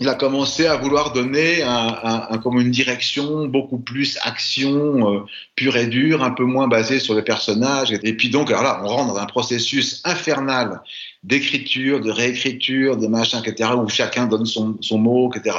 Il 0.00 0.08
a 0.08 0.14
commencé 0.14 0.66
à 0.66 0.76
vouloir 0.78 1.12
donner 1.12 1.62
un, 1.62 2.38
comme 2.42 2.58
une 2.58 2.70
direction 2.70 3.46
beaucoup 3.46 3.76
plus 3.76 4.16
action 4.22 5.16
euh, 5.16 5.20
pure 5.54 5.76
et 5.76 5.86
dure, 5.86 6.24
un 6.24 6.30
peu 6.30 6.44
moins 6.44 6.66
basée 6.66 6.98
sur 6.98 7.14
les 7.14 7.20
personnages. 7.20 7.92
Et 7.92 8.16
puis 8.16 8.30
donc, 8.30 8.48
alors 8.48 8.62
là, 8.62 8.80
on 8.82 8.88
rentre 8.88 9.12
dans 9.12 9.20
un 9.20 9.26
processus 9.26 10.00
infernal 10.06 10.80
d'écriture, 11.22 12.00
de 12.00 12.10
réécriture, 12.10 12.96
de 12.96 13.06
machin, 13.06 13.42
etc., 13.42 13.72
où 13.76 13.86
chacun 13.90 14.24
donne 14.24 14.46
son, 14.46 14.78
mot, 14.92 15.30
etc. 15.30 15.58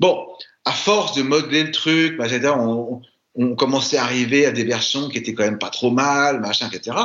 Bon, 0.00 0.26
à 0.64 0.72
force 0.72 1.16
de 1.16 1.22
modeler 1.22 1.62
le 1.62 1.70
truc, 1.70 2.16
bah, 2.16 2.26
on, 2.58 3.02
on 3.36 3.54
commençait 3.54 3.98
à 3.98 4.04
arriver 4.04 4.46
à 4.46 4.50
des 4.50 4.64
versions 4.64 5.08
qui 5.08 5.18
étaient 5.18 5.34
quand 5.34 5.44
même 5.44 5.58
pas 5.58 5.70
trop 5.70 5.90
mal, 5.90 6.40
machin, 6.40 6.68
etc. 6.72 6.96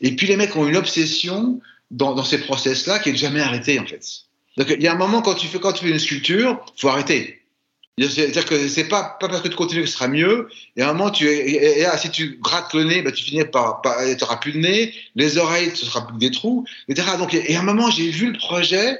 Et 0.00 0.16
puis 0.16 0.26
les 0.26 0.36
mecs 0.36 0.56
ont 0.56 0.66
une 0.66 0.76
obsession 0.76 1.60
dans, 1.90 2.24
ces 2.24 2.38
process-là 2.38 2.98
qui 2.98 3.10
est 3.10 3.16
jamais 3.16 3.40
arrêtée 3.40 3.78
en 3.78 3.86
fait. 3.86 4.02
Donc 4.56 4.68
il 4.70 4.82
y 4.82 4.88
a 4.88 4.92
un 4.92 4.98
moment 4.98 5.22
quand 5.22 5.34
tu 5.34 5.46
fais 5.46 5.60
quand 5.60 5.72
tu 5.72 5.84
fais 5.84 5.90
une 5.90 5.98
sculpture, 5.98 6.64
faut 6.76 6.88
arrêter. 6.88 7.44
C'est-à-dire 7.96 8.44
que 8.44 8.68
c'est 8.68 8.88
pas, 8.88 9.16
parce 9.20 9.40
que 9.40 9.48
tu 9.48 9.54
continues 9.54 9.82
que 9.82 9.88
ce 9.88 9.94
sera 9.94 10.08
mieux. 10.08 10.48
Et 10.76 10.82
à 10.82 10.90
un 10.90 10.94
moment, 10.94 11.10
tu, 11.10 11.28
si 11.98 12.10
tu 12.10 12.38
grattes 12.42 12.74
le 12.74 12.82
nez, 12.82 13.02
bah, 13.02 13.12
tu 13.12 13.22
finis 13.22 13.44
par, 13.44 13.82
par 13.82 13.98
tu 14.04 14.38
plus 14.40 14.52
de 14.52 14.58
nez, 14.58 14.92
les 15.14 15.38
oreilles, 15.38 15.70
ce 15.74 15.86
sera 15.86 16.04
plus 16.04 16.18
des 16.18 16.32
trous, 16.32 16.64
etc. 16.88 17.08
Donc, 17.18 17.34
et 17.34 17.54
à 17.54 17.60
un 17.60 17.62
moment, 17.62 17.90
j'ai 17.90 18.10
vu 18.10 18.32
le 18.32 18.38
projet, 18.38 18.98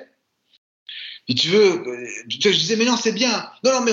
tu 1.32 1.48
veux, 1.48 1.82
euh, 1.86 2.06
je 2.28 2.50
disais, 2.50 2.76
mais 2.76 2.84
non, 2.84 2.96
c'est 2.96 3.12
bien. 3.12 3.46
Non, 3.64 3.72
non, 3.72 3.80
mais 3.80 3.92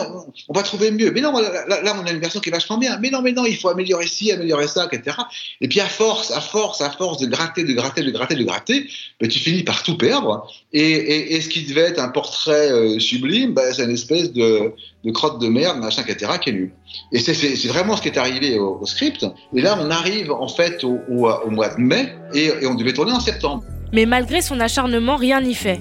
on, 0.49 0.53
va 0.53 0.63
trouver 0.63 0.91
mieux. 0.91 1.11
Mais 1.11 1.21
non, 1.21 1.31
là, 1.31 1.95
on 1.97 2.05
a 2.05 2.11
une 2.11 2.19
version 2.19 2.41
qui 2.41 2.49
est 2.49 2.51
vachement 2.51 2.77
bien. 2.77 2.97
Mais 2.99 3.09
non, 3.09 3.21
mais 3.21 3.31
non, 3.31 3.45
il 3.45 3.55
faut 3.55 3.69
améliorer 3.69 4.07
ci, 4.07 4.33
améliorer 4.33 4.67
ça, 4.67 4.89
etc. 4.91 5.15
Et 5.61 5.69
puis, 5.69 5.79
à 5.79 5.85
force, 5.85 6.31
à 6.31 6.41
force, 6.41 6.81
à 6.81 6.89
force 6.89 7.19
de 7.19 7.27
gratter, 7.27 7.63
de 7.63 7.71
gratter, 7.71 8.03
de 8.03 8.11
gratter, 8.11 8.35
de 8.35 8.43
gratter, 8.43 8.89
ben, 9.21 9.29
tu 9.29 9.39
finis 9.39 9.63
par 9.63 9.81
tout 9.83 9.97
perdre. 9.97 10.45
Et, 10.73 11.39
ce 11.39 11.47
qui 11.47 11.63
devait 11.63 11.81
être 11.81 11.99
un 11.99 12.09
portrait 12.09 12.69
euh, 12.69 12.99
sublime, 12.99 13.53
ben, 13.53 13.73
c'est 13.73 13.85
une 13.85 13.91
espèce 13.91 14.33
de, 14.33 14.73
crotte 15.13 15.39
de 15.39 15.47
merde, 15.47 15.79
machin, 15.79 16.03
etc., 16.05 16.33
qui 16.41 16.49
est 16.49 16.53
nul. 16.53 16.73
Et 17.13 17.19
c'est 17.19 17.67
vraiment 17.69 17.95
ce 17.95 18.01
qui 18.01 18.09
est 18.09 18.17
arrivé 18.17 18.59
au, 18.59 18.85
script. 18.85 19.25
Et 19.55 19.61
là, 19.61 19.79
on 19.81 19.89
arrive, 19.89 20.33
en 20.33 20.49
fait, 20.49 20.83
au, 20.83 20.99
mois 21.07 21.69
de 21.69 21.81
mai, 21.81 22.13
et 22.33 22.67
on 22.67 22.75
devait 22.75 22.91
tourner 22.91 23.13
en 23.13 23.21
septembre. 23.21 23.63
Mais 23.93 24.05
malgré 24.05 24.41
son 24.41 24.59
acharnement, 24.59 25.15
rien 25.15 25.39
n'y 25.39 25.55
fait 25.55 25.79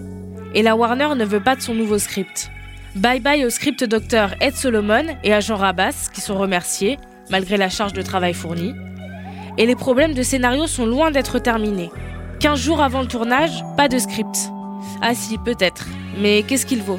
et 0.54 0.62
la 0.62 0.76
Warner 0.76 1.14
ne 1.16 1.24
veut 1.24 1.40
pas 1.40 1.56
de 1.56 1.60
son 1.60 1.74
nouveau 1.74 1.98
script. 1.98 2.50
Bye 2.96 3.20
bye 3.20 3.44
au 3.44 3.50
script 3.50 3.84
docteur 3.84 4.34
Ed 4.40 4.54
Solomon 4.54 5.04
et 5.22 5.32
à 5.32 5.40
Jean 5.40 5.56
Rabas, 5.56 6.08
qui 6.12 6.20
sont 6.20 6.36
remerciés, 6.36 6.98
malgré 7.30 7.56
la 7.56 7.68
charge 7.68 7.92
de 7.92 8.02
travail 8.02 8.34
fournie. 8.34 8.74
Et 9.58 9.66
les 9.66 9.76
problèmes 9.76 10.14
de 10.14 10.22
scénario 10.22 10.66
sont 10.66 10.86
loin 10.86 11.10
d'être 11.10 11.38
terminés. 11.38 11.90
15 12.40 12.58
jours 12.58 12.82
avant 12.82 13.02
le 13.02 13.06
tournage, 13.06 13.62
pas 13.76 13.88
de 13.88 13.98
script. 13.98 14.50
Ah 15.02 15.14
si, 15.14 15.38
peut-être. 15.38 15.86
Mais 16.18 16.42
qu'est-ce 16.42 16.66
qu'il 16.66 16.82
vaut? 16.82 16.98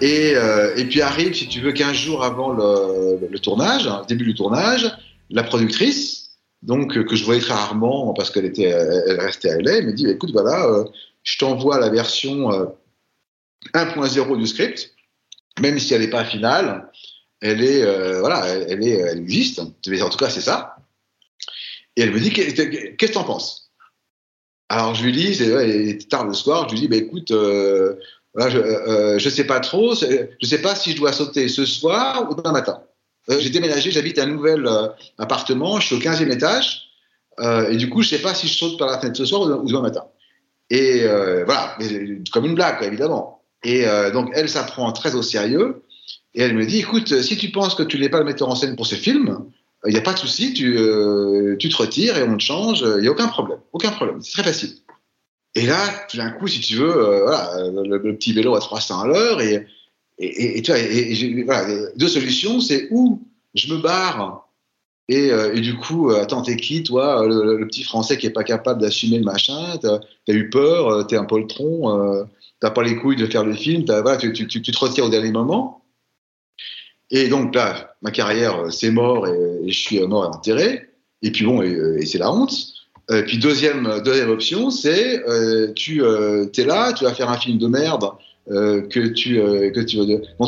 Et, 0.00 0.32
euh, 0.34 0.74
et, 0.76 0.84
puis 0.84 1.00
arrive, 1.00 1.34
si 1.34 1.46
tu 1.46 1.60
veux, 1.60 1.72
15 1.72 1.94
jours 1.94 2.24
avant 2.24 2.50
le, 2.52 3.38
tournage, 3.38 3.86
le 3.86 4.06
début 4.06 4.24
du 4.24 4.34
tournage, 4.34 4.90
la 5.30 5.44
productrice, 5.44 6.30
donc 6.62 6.92
que 6.92 7.16
je 7.16 7.24
voyais 7.24 7.40
très 7.40 7.54
rarement 7.54 8.12
parce 8.12 8.30
qu'elle 8.30 8.44
était, 8.44 8.64
elle 8.64 9.20
restait 9.20 9.50
à 9.50 9.58
LA, 9.58 9.82
me 9.82 9.92
dit 9.92 10.08
écoute 10.08 10.30
voilà, 10.32 10.66
euh, 10.66 10.84
je 11.22 11.38
t'envoie 11.38 11.78
la 11.78 11.88
version 11.88 12.52
euh, 12.52 12.66
1.0 13.74 14.38
du 14.38 14.46
script, 14.46 14.94
même 15.60 15.78
si 15.78 15.94
elle 15.94 16.00
n'est 16.02 16.10
pas 16.10 16.24
finale, 16.24 16.90
elle 17.40 17.62
est, 17.62 17.82
euh, 17.82 18.20
voilà, 18.20 18.46
elle, 18.46 18.82
est, 18.82 18.98
elle 18.98 19.18
existe. 19.18 19.58
En 19.58 20.08
tout 20.08 20.16
cas, 20.16 20.30
c'est 20.30 20.40
ça. 20.40 20.76
Et 21.96 22.02
elle 22.02 22.12
me 22.12 22.20
dit, 22.20 22.30
qu'est-ce 22.30 22.54
que 22.54 23.06
tu 23.06 23.18
en 23.18 23.24
penses? 23.24 23.70
Alors 24.68 24.94
je 24.94 25.04
lui 25.04 25.12
dis, 25.12 25.34
c'est 25.34 26.08
tard 26.08 26.24
le 26.24 26.32
soir, 26.32 26.66
je 26.68 26.74
lui 26.74 26.80
dis, 26.80 26.88
bah, 26.88 26.96
écoute, 26.96 27.30
euh, 27.32 27.96
je 28.38 28.58
ne 28.58 28.62
euh, 28.62 29.18
sais 29.18 29.44
pas 29.44 29.60
trop, 29.60 29.94
je 29.94 30.06
ne 30.06 30.46
sais 30.46 30.62
pas 30.62 30.74
si 30.74 30.92
je 30.92 30.96
dois 30.96 31.12
sauter 31.12 31.48
ce 31.48 31.66
soir 31.66 32.30
ou 32.30 32.34
demain 32.34 32.52
matin. 32.52 32.82
J'ai 33.28 33.50
déménagé, 33.50 33.90
j'habite 33.90 34.18
un 34.18 34.26
nouvel 34.26 34.66
appartement, 35.18 35.78
je 35.78 35.86
suis 35.88 35.96
au 35.96 35.98
15e 35.98 36.30
étage, 36.32 36.88
et 37.40 37.76
du 37.76 37.90
coup, 37.90 38.02
je 38.02 38.12
ne 38.12 38.18
sais 38.18 38.22
pas 38.22 38.34
si 38.34 38.48
je 38.48 38.54
saute 38.54 38.78
par 38.78 38.88
la 38.88 38.98
fenêtre 38.98 39.16
ce 39.16 39.26
soir 39.26 39.42
ou 39.42 39.66
demain 39.66 39.82
matin. 39.82 40.06
Et 40.70 41.04
voilà, 41.44 41.76
comme 42.32 42.46
une 42.46 42.54
blague, 42.54 42.82
évidemment. 42.82 43.41
Et 43.64 43.86
euh, 43.86 44.10
donc, 44.10 44.30
elle 44.34 44.48
s'apprend 44.48 44.90
très 44.92 45.14
au 45.14 45.22
sérieux. 45.22 45.82
Et 46.34 46.42
elle 46.42 46.54
me 46.54 46.64
dit, 46.64 46.78
écoute, 46.78 47.20
si 47.22 47.36
tu 47.36 47.50
penses 47.50 47.74
que 47.74 47.82
tu 47.82 47.98
n'es 47.98 48.08
pas 48.08 48.18
le 48.18 48.24
metteur 48.24 48.48
en 48.48 48.54
scène 48.54 48.74
pour 48.74 48.86
ce 48.86 48.94
film, 48.94 49.44
il 49.86 49.92
n'y 49.92 49.98
a 49.98 50.02
pas 50.02 50.14
de 50.14 50.18
souci, 50.18 50.54
tu, 50.54 50.78
euh, 50.78 51.56
tu, 51.58 51.68
te 51.68 51.76
retires 51.76 52.16
et 52.16 52.22
on 52.22 52.36
te 52.36 52.42
change, 52.42 52.80
il 52.80 53.02
n'y 53.02 53.08
a 53.08 53.10
aucun 53.10 53.28
problème. 53.28 53.58
Aucun 53.72 53.90
problème, 53.90 54.22
c'est 54.22 54.32
très 54.32 54.44
facile. 54.44 54.70
Et 55.54 55.66
là, 55.66 55.78
tout 56.08 56.16
d'un 56.16 56.30
coup, 56.30 56.48
si 56.48 56.60
tu 56.60 56.76
veux, 56.76 56.96
euh, 56.96 57.24
voilà, 57.24 57.70
le, 57.84 58.16
petit 58.16 58.32
vélo 58.32 58.54
à 58.54 58.60
300 58.60 59.00
à 59.00 59.06
l'heure 59.06 59.40
et, 59.42 59.66
et, 60.18 60.58
et, 60.58 60.62
tu 60.62 61.44
vois, 61.44 61.60
deux 61.96 62.08
solutions, 62.08 62.60
c'est 62.60 62.88
où 62.90 63.20
je 63.54 63.72
me 63.74 63.80
barre 63.80 64.48
et, 65.08 65.30
euh, 65.30 65.54
du 65.60 65.76
coup, 65.76 66.10
euh, 66.10 66.22
attends, 66.22 66.42
t'es 66.42 66.56
qui, 66.56 66.82
toi, 66.82 67.26
le, 67.26 67.66
petit 67.66 67.82
Français 67.82 68.16
qui 68.16 68.26
est 68.26 68.30
pas 68.30 68.44
capable 68.44 68.80
d'assumer 68.80 69.18
le 69.18 69.24
machin, 69.24 69.76
t'as 69.80 69.98
as 70.28 70.32
eu 70.32 70.48
peur, 70.48 70.88
euh, 70.88 71.02
t'es 71.02 71.16
un 71.16 71.24
poltron, 71.24 71.98
euh, 71.98 72.24
t'as 72.62 72.70
pas 72.70 72.84
les 72.84 72.94
couilles 72.94 73.16
de 73.16 73.26
faire 73.26 73.44
le 73.44 73.54
film, 73.54 73.84
voilà, 73.86 74.16
tu, 74.16 74.32
tu, 74.32 74.46
tu, 74.46 74.62
tu 74.62 74.70
te 74.70 74.78
retires 74.78 75.04
au 75.04 75.08
dernier 75.08 75.32
moment. 75.32 75.82
Et 77.10 77.28
donc 77.28 77.56
là, 77.56 77.96
ma 78.02 78.12
carrière, 78.12 78.56
euh, 78.56 78.70
c'est 78.70 78.92
mort 78.92 79.26
et, 79.26 79.66
et 79.66 79.72
je 79.72 79.78
suis 79.78 79.98
euh, 79.98 80.06
mort 80.06 80.24
et 80.24 80.28
enterré. 80.28 80.88
Et 81.22 81.32
puis 81.32 81.44
bon, 81.44 81.60
et, 81.60 81.76
et 81.98 82.06
c'est 82.06 82.18
la 82.18 82.32
honte. 82.32 82.52
Euh, 83.10 83.22
puis 83.24 83.38
deuxième, 83.38 84.00
deuxième 84.04 84.30
option, 84.30 84.70
c'est 84.70 85.28
euh, 85.28 85.72
tu 85.74 86.04
euh, 86.04 86.46
es 86.56 86.64
là, 86.64 86.92
tu 86.92 87.02
vas 87.02 87.12
faire 87.12 87.30
un 87.30 87.36
film 87.36 87.58
de 87.58 87.66
merde 87.66 88.04
euh, 88.52 88.82
que 88.82 89.08
tu 89.08 89.40
euh, 89.40 89.70
que 89.70 89.80
tu 89.80 89.98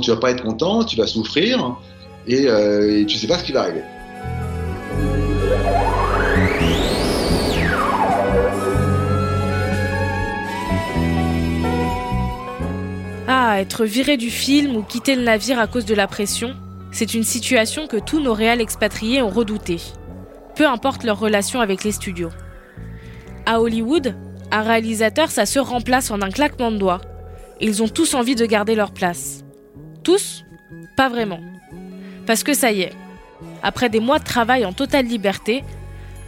tu 0.01 0.11
vas 0.11 0.17
pas 0.17 0.31
être 0.31 0.45
content, 0.45 0.85
tu 0.85 0.97
vas 0.97 1.09
souffrir 1.09 1.77
et, 2.29 2.47
euh, 2.47 3.01
et 3.01 3.07
tu 3.07 3.17
sais 3.17 3.27
pas 3.27 3.39
ce 3.39 3.45
qui 3.45 3.53
va 3.53 3.63
arriver. 3.63 3.83
Être 13.61 13.85
viré 13.85 14.17
du 14.17 14.31
film 14.31 14.77
ou 14.77 14.83
quitter 14.83 15.15
le 15.15 15.23
navire 15.23 15.59
à 15.59 15.67
cause 15.67 15.85
de 15.85 15.95
la 15.95 16.07
pression, 16.07 16.55
c'est 16.91 17.15
une 17.15 17.25
situation 17.25 17.87
que 17.87 17.97
tous 17.97 18.21
nos 18.21 18.35
réels 18.35 18.61
expatriés 18.61 19.23
ont 19.23 19.31
redouté. 19.31 19.81
Peu 20.55 20.67
importe 20.67 21.05
leur 21.05 21.19
relation 21.19 21.61
avec 21.61 21.85
les 21.85 21.93
studios. 21.93 22.31
À 23.47 23.61
Hollywood, 23.61 24.15
un 24.51 24.63
réalisateur, 24.63 25.31
ça 25.31 25.47
se 25.47 25.59
remplace 25.59 26.11
en 26.11 26.23
un 26.23 26.31
claquement 26.31 26.71
de 26.71 26.79
doigts. 26.79 27.01
Ils 27.61 27.83
ont 27.83 27.89
tous 27.89 28.15
envie 28.15 28.35
de 28.35 28.47
garder 28.47 28.75
leur 28.75 28.93
place. 28.93 29.45
Tous? 30.03 30.45
Pas 30.97 31.09
vraiment. 31.09 31.41
Parce 32.27 32.45
que 32.45 32.55
ça 32.55 32.73
y 32.73 32.83
est, 32.83 32.93
après 33.63 33.89
des 33.89 34.01
mois 34.01 34.19
de 34.19 34.25
travail 34.25 34.65
en 34.65 34.73
totale 34.73 35.07
liberté, 35.07 35.65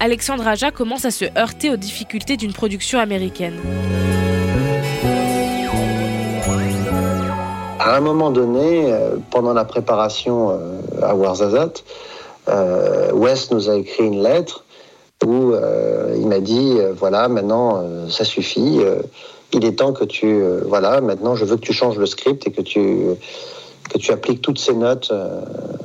Alexandre 0.01 0.47
Aja 0.47 0.71
commence 0.71 1.05
à 1.05 1.11
se 1.11 1.25
heurter 1.39 1.71
aux 1.71 1.77
difficultés 1.77 2.37
d'une 2.37 2.53
production 2.53 2.99
américaine. 2.99 3.55
À 7.87 7.95
un 7.95 8.01
moment 8.01 8.33
donné, 8.33 8.93
euh, 8.93 9.11
pendant 9.31 9.53
la 9.53 9.65
préparation 9.65 10.51
euh, 10.51 10.81
à 11.03 11.15
Warzazat, 11.15 11.85
euh, 12.49 13.13
Wes 13.13 13.53
nous 13.53 13.71
a 13.71 13.77
écrit 13.77 14.03
une 14.03 14.25
lettre 14.25 14.65
où 15.25 15.55
il 16.15 16.27
m'a 16.27 16.41
dit 16.41 16.77
voilà 16.95 17.29
maintenant 17.29 17.83
ça 18.11 18.23
suffit 18.23 18.81
il 19.55 19.65
est 19.65 19.79
temps 19.79 19.95
que 19.95 20.05
tu 20.05 20.39
voilà 20.69 21.01
maintenant 21.01 21.35
je 21.35 21.47
veux 21.47 21.57
que 21.57 21.63
tu 21.63 21.73
changes 21.73 21.97
le 21.97 22.05
script 22.05 22.47
et 22.47 22.51
que 22.53 22.61
tu 22.61 22.99
que 23.89 23.97
tu 23.97 24.13
appliques 24.13 24.43
toutes 24.43 24.59
ces 24.59 24.75
notes 24.75 25.11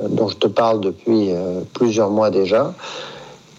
dont 0.06 0.28
je 0.28 0.36
te 0.36 0.46
parle 0.46 0.80
depuis 0.80 1.30
plusieurs 1.72 2.10
mois 2.10 2.30
déjà. 2.30 2.74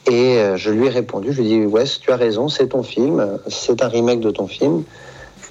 Et 0.05 0.37
je 0.55 0.69
lui 0.69 0.85
ai 0.85 0.89
répondu 0.89 1.33
je 1.33 1.41
lui 1.41 1.51
ai 1.51 1.59
dit 1.59 1.65
Wes 1.65 1.99
tu 1.99 2.11
as 2.11 2.17
raison 2.17 2.49
c'est 2.49 2.67
ton 2.67 2.83
film 2.83 3.39
c'est 3.47 3.81
un 3.81 3.87
remake 3.87 4.19
de 4.19 4.29
ton 4.29 4.45
film 4.45 4.83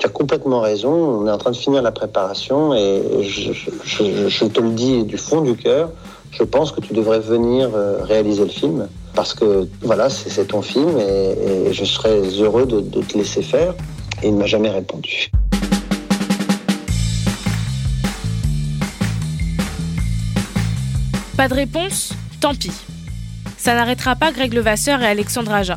tu 0.02 0.08
as 0.08 0.10
complètement 0.10 0.60
raison. 0.60 0.90
On 0.90 1.28
est 1.28 1.30
en 1.30 1.38
train 1.38 1.52
de 1.52 1.56
finir 1.56 1.80
la 1.80 1.92
préparation 1.92 2.74
et 2.74 3.22
je, 3.22 4.44
te 4.46 4.60
le 4.60 4.70
dis 4.70 5.04
du 5.04 5.16
fond 5.16 5.42
du 5.42 5.54
cœur. 5.54 5.90
Je 6.32 6.42
pense 6.42 6.72
que 6.72 6.80
tu 6.80 6.92
devrais 6.92 7.20
venir 7.20 7.70
euh, 7.72 8.02
réaliser 8.02 8.42
le 8.42 8.50
film 8.50 8.88
parce 9.14 9.32
que 9.32 9.68
voilà, 9.80 10.10
c'est 10.10 10.46
ton 10.46 10.60
film 10.60 10.98
et, 10.98 11.72
je 11.72 11.84
serais 11.84 12.20
heureux 12.40 12.66
de, 12.66 12.80
de 12.80 13.00
te 13.00 13.16
laisser 13.16 13.42
faire. 13.42 13.74
Et 14.24 14.28
il 14.28 14.34
ne 14.34 14.40
m'a 14.40 14.46
jamais 14.46 14.70
répondu. 14.70 15.30
Pas 21.36 21.48
de 21.48 21.54
réponse 21.54 22.12
Tant 22.40 22.56
pis. 22.56 22.72
Ça 23.56 23.74
n'arrêtera 23.74 24.16
pas 24.16 24.32
Greg 24.32 24.52
Levasseur 24.52 25.00
et 25.00 25.06
Alexandre 25.06 25.52
Aja, 25.52 25.76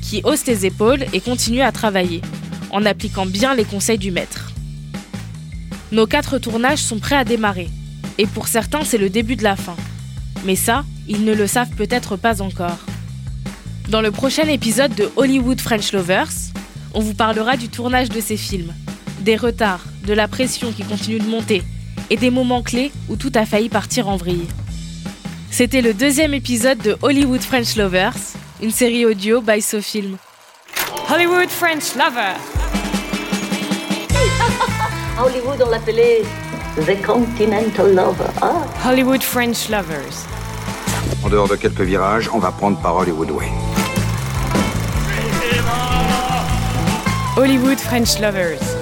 qui 0.00 0.22
haussent 0.24 0.46
les 0.46 0.64
épaules 0.64 1.04
et 1.12 1.20
continuent 1.20 1.60
à 1.60 1.72
travailler, 1.72 2.22
en 2.70 2.84
appliquant 2.86 3.26
bien 3.26 3.54
les 3.54 3.64
conseils 3.64 3.98
du 3.98 4.10
maître. 4.10 4.52
Nos 5.92 6.06
quatre 6.06 6.38
tournages 6.38 6.82
sont 6.82 6.98
prêts 6.98 7.16
à 7.16 7.24
démarrer, 7.24 7.68
et 8.18 8.26
pour 8.26 8.48
certains 8.48 8.84
c'est 8.84 8.98
le 8.98 9.10
début 9.10 9.36
de 9.36 9.44
la 9.44 9.56
fin. 9.56 9.76
Mais 10.44 10.56
ça, 10.56 10.84
ils 11.08 11.24
ne 11.24 11.34
le 11.34 11.46
savent 11.46 11.74
peut-être 11.76 12.16
pas 12.16 12.42
encore. 12.42 12.78
Dans 13.88 14.00
le 14.00 14.10
prochain 14.10 14.48
épisode 14.48 14.94
de 14.94 15.08
Hollywood 15.16 15.60
French 15.60 15.92
Lovers, 15.92 16.32
on 16.94 17.00
vous 17.00 17.14
parlera 17.14 17.56
du 17.56 17.68
tournage 17.68 18.08
de 18.08 18.20
ces 18.20 18.36
films, 18.36 18.72
des 19.20 19.36
retards, 19.36 19.84
de 20.06 20.12
la 20.12 20.28
pression 20.28 20.72
qui 20.72 20.82
continue 20.82 21.18
de 21.18 21.28
monter, 21.28 21.62
et 22.10 22.16
des 22.16 22.30
moments 22.30 22.62
clés 22.62 22.92
où 23.08 23.16
tout 23.16 23.32
a 23.34 23.46
failli 23.46 23.68
partir 23.68 24.08
en 24.08 24.16
vrille. 24.16 24.46
C'était 25.50 25.82
le 25.82 25.94
deuxième 25.94 26.34
épisode 26.34 26.78
de 26.78 26.96
Hollywood 27.02 27.42
French 27.42 27.76
Lovers, 27.76 28.16
une 28.62 28.70
série 28.70 29.06
audio 29.06 29.40
by 29.40 29.62
SoFilm. 29.62 30.16
Hollywood 31.08 31.48
French 31.50 31.94
Lover. 31.94 32.34
À 35.16 35.20
Hollywood, 35.22 35.62
on 35.64 35.70
l'appelait 35.70 36.22
The 36.84 37.00
Continental 37.00 37.94
Lover. 37.94 38.30
Ah, 38.42 38.64
Hollywood 38.84 39.22
French 39.22 39.68
Lovers. 39.68 40.26
En 41.24 41.28
dehors 41.28 41.48
de 41.48 41.56
quelques 41.56 41.80
virages, 41.82 42.28
on 42.32 42.38
va 42.38 42.50
prendre 42.50 42.78
par 42.80 42.96
Hollywood 42.96 43.30
Way. 43.30 43.50
Hollywood 47.36 47.78
French 47.78 48.18
Lovers. 48.18 48.75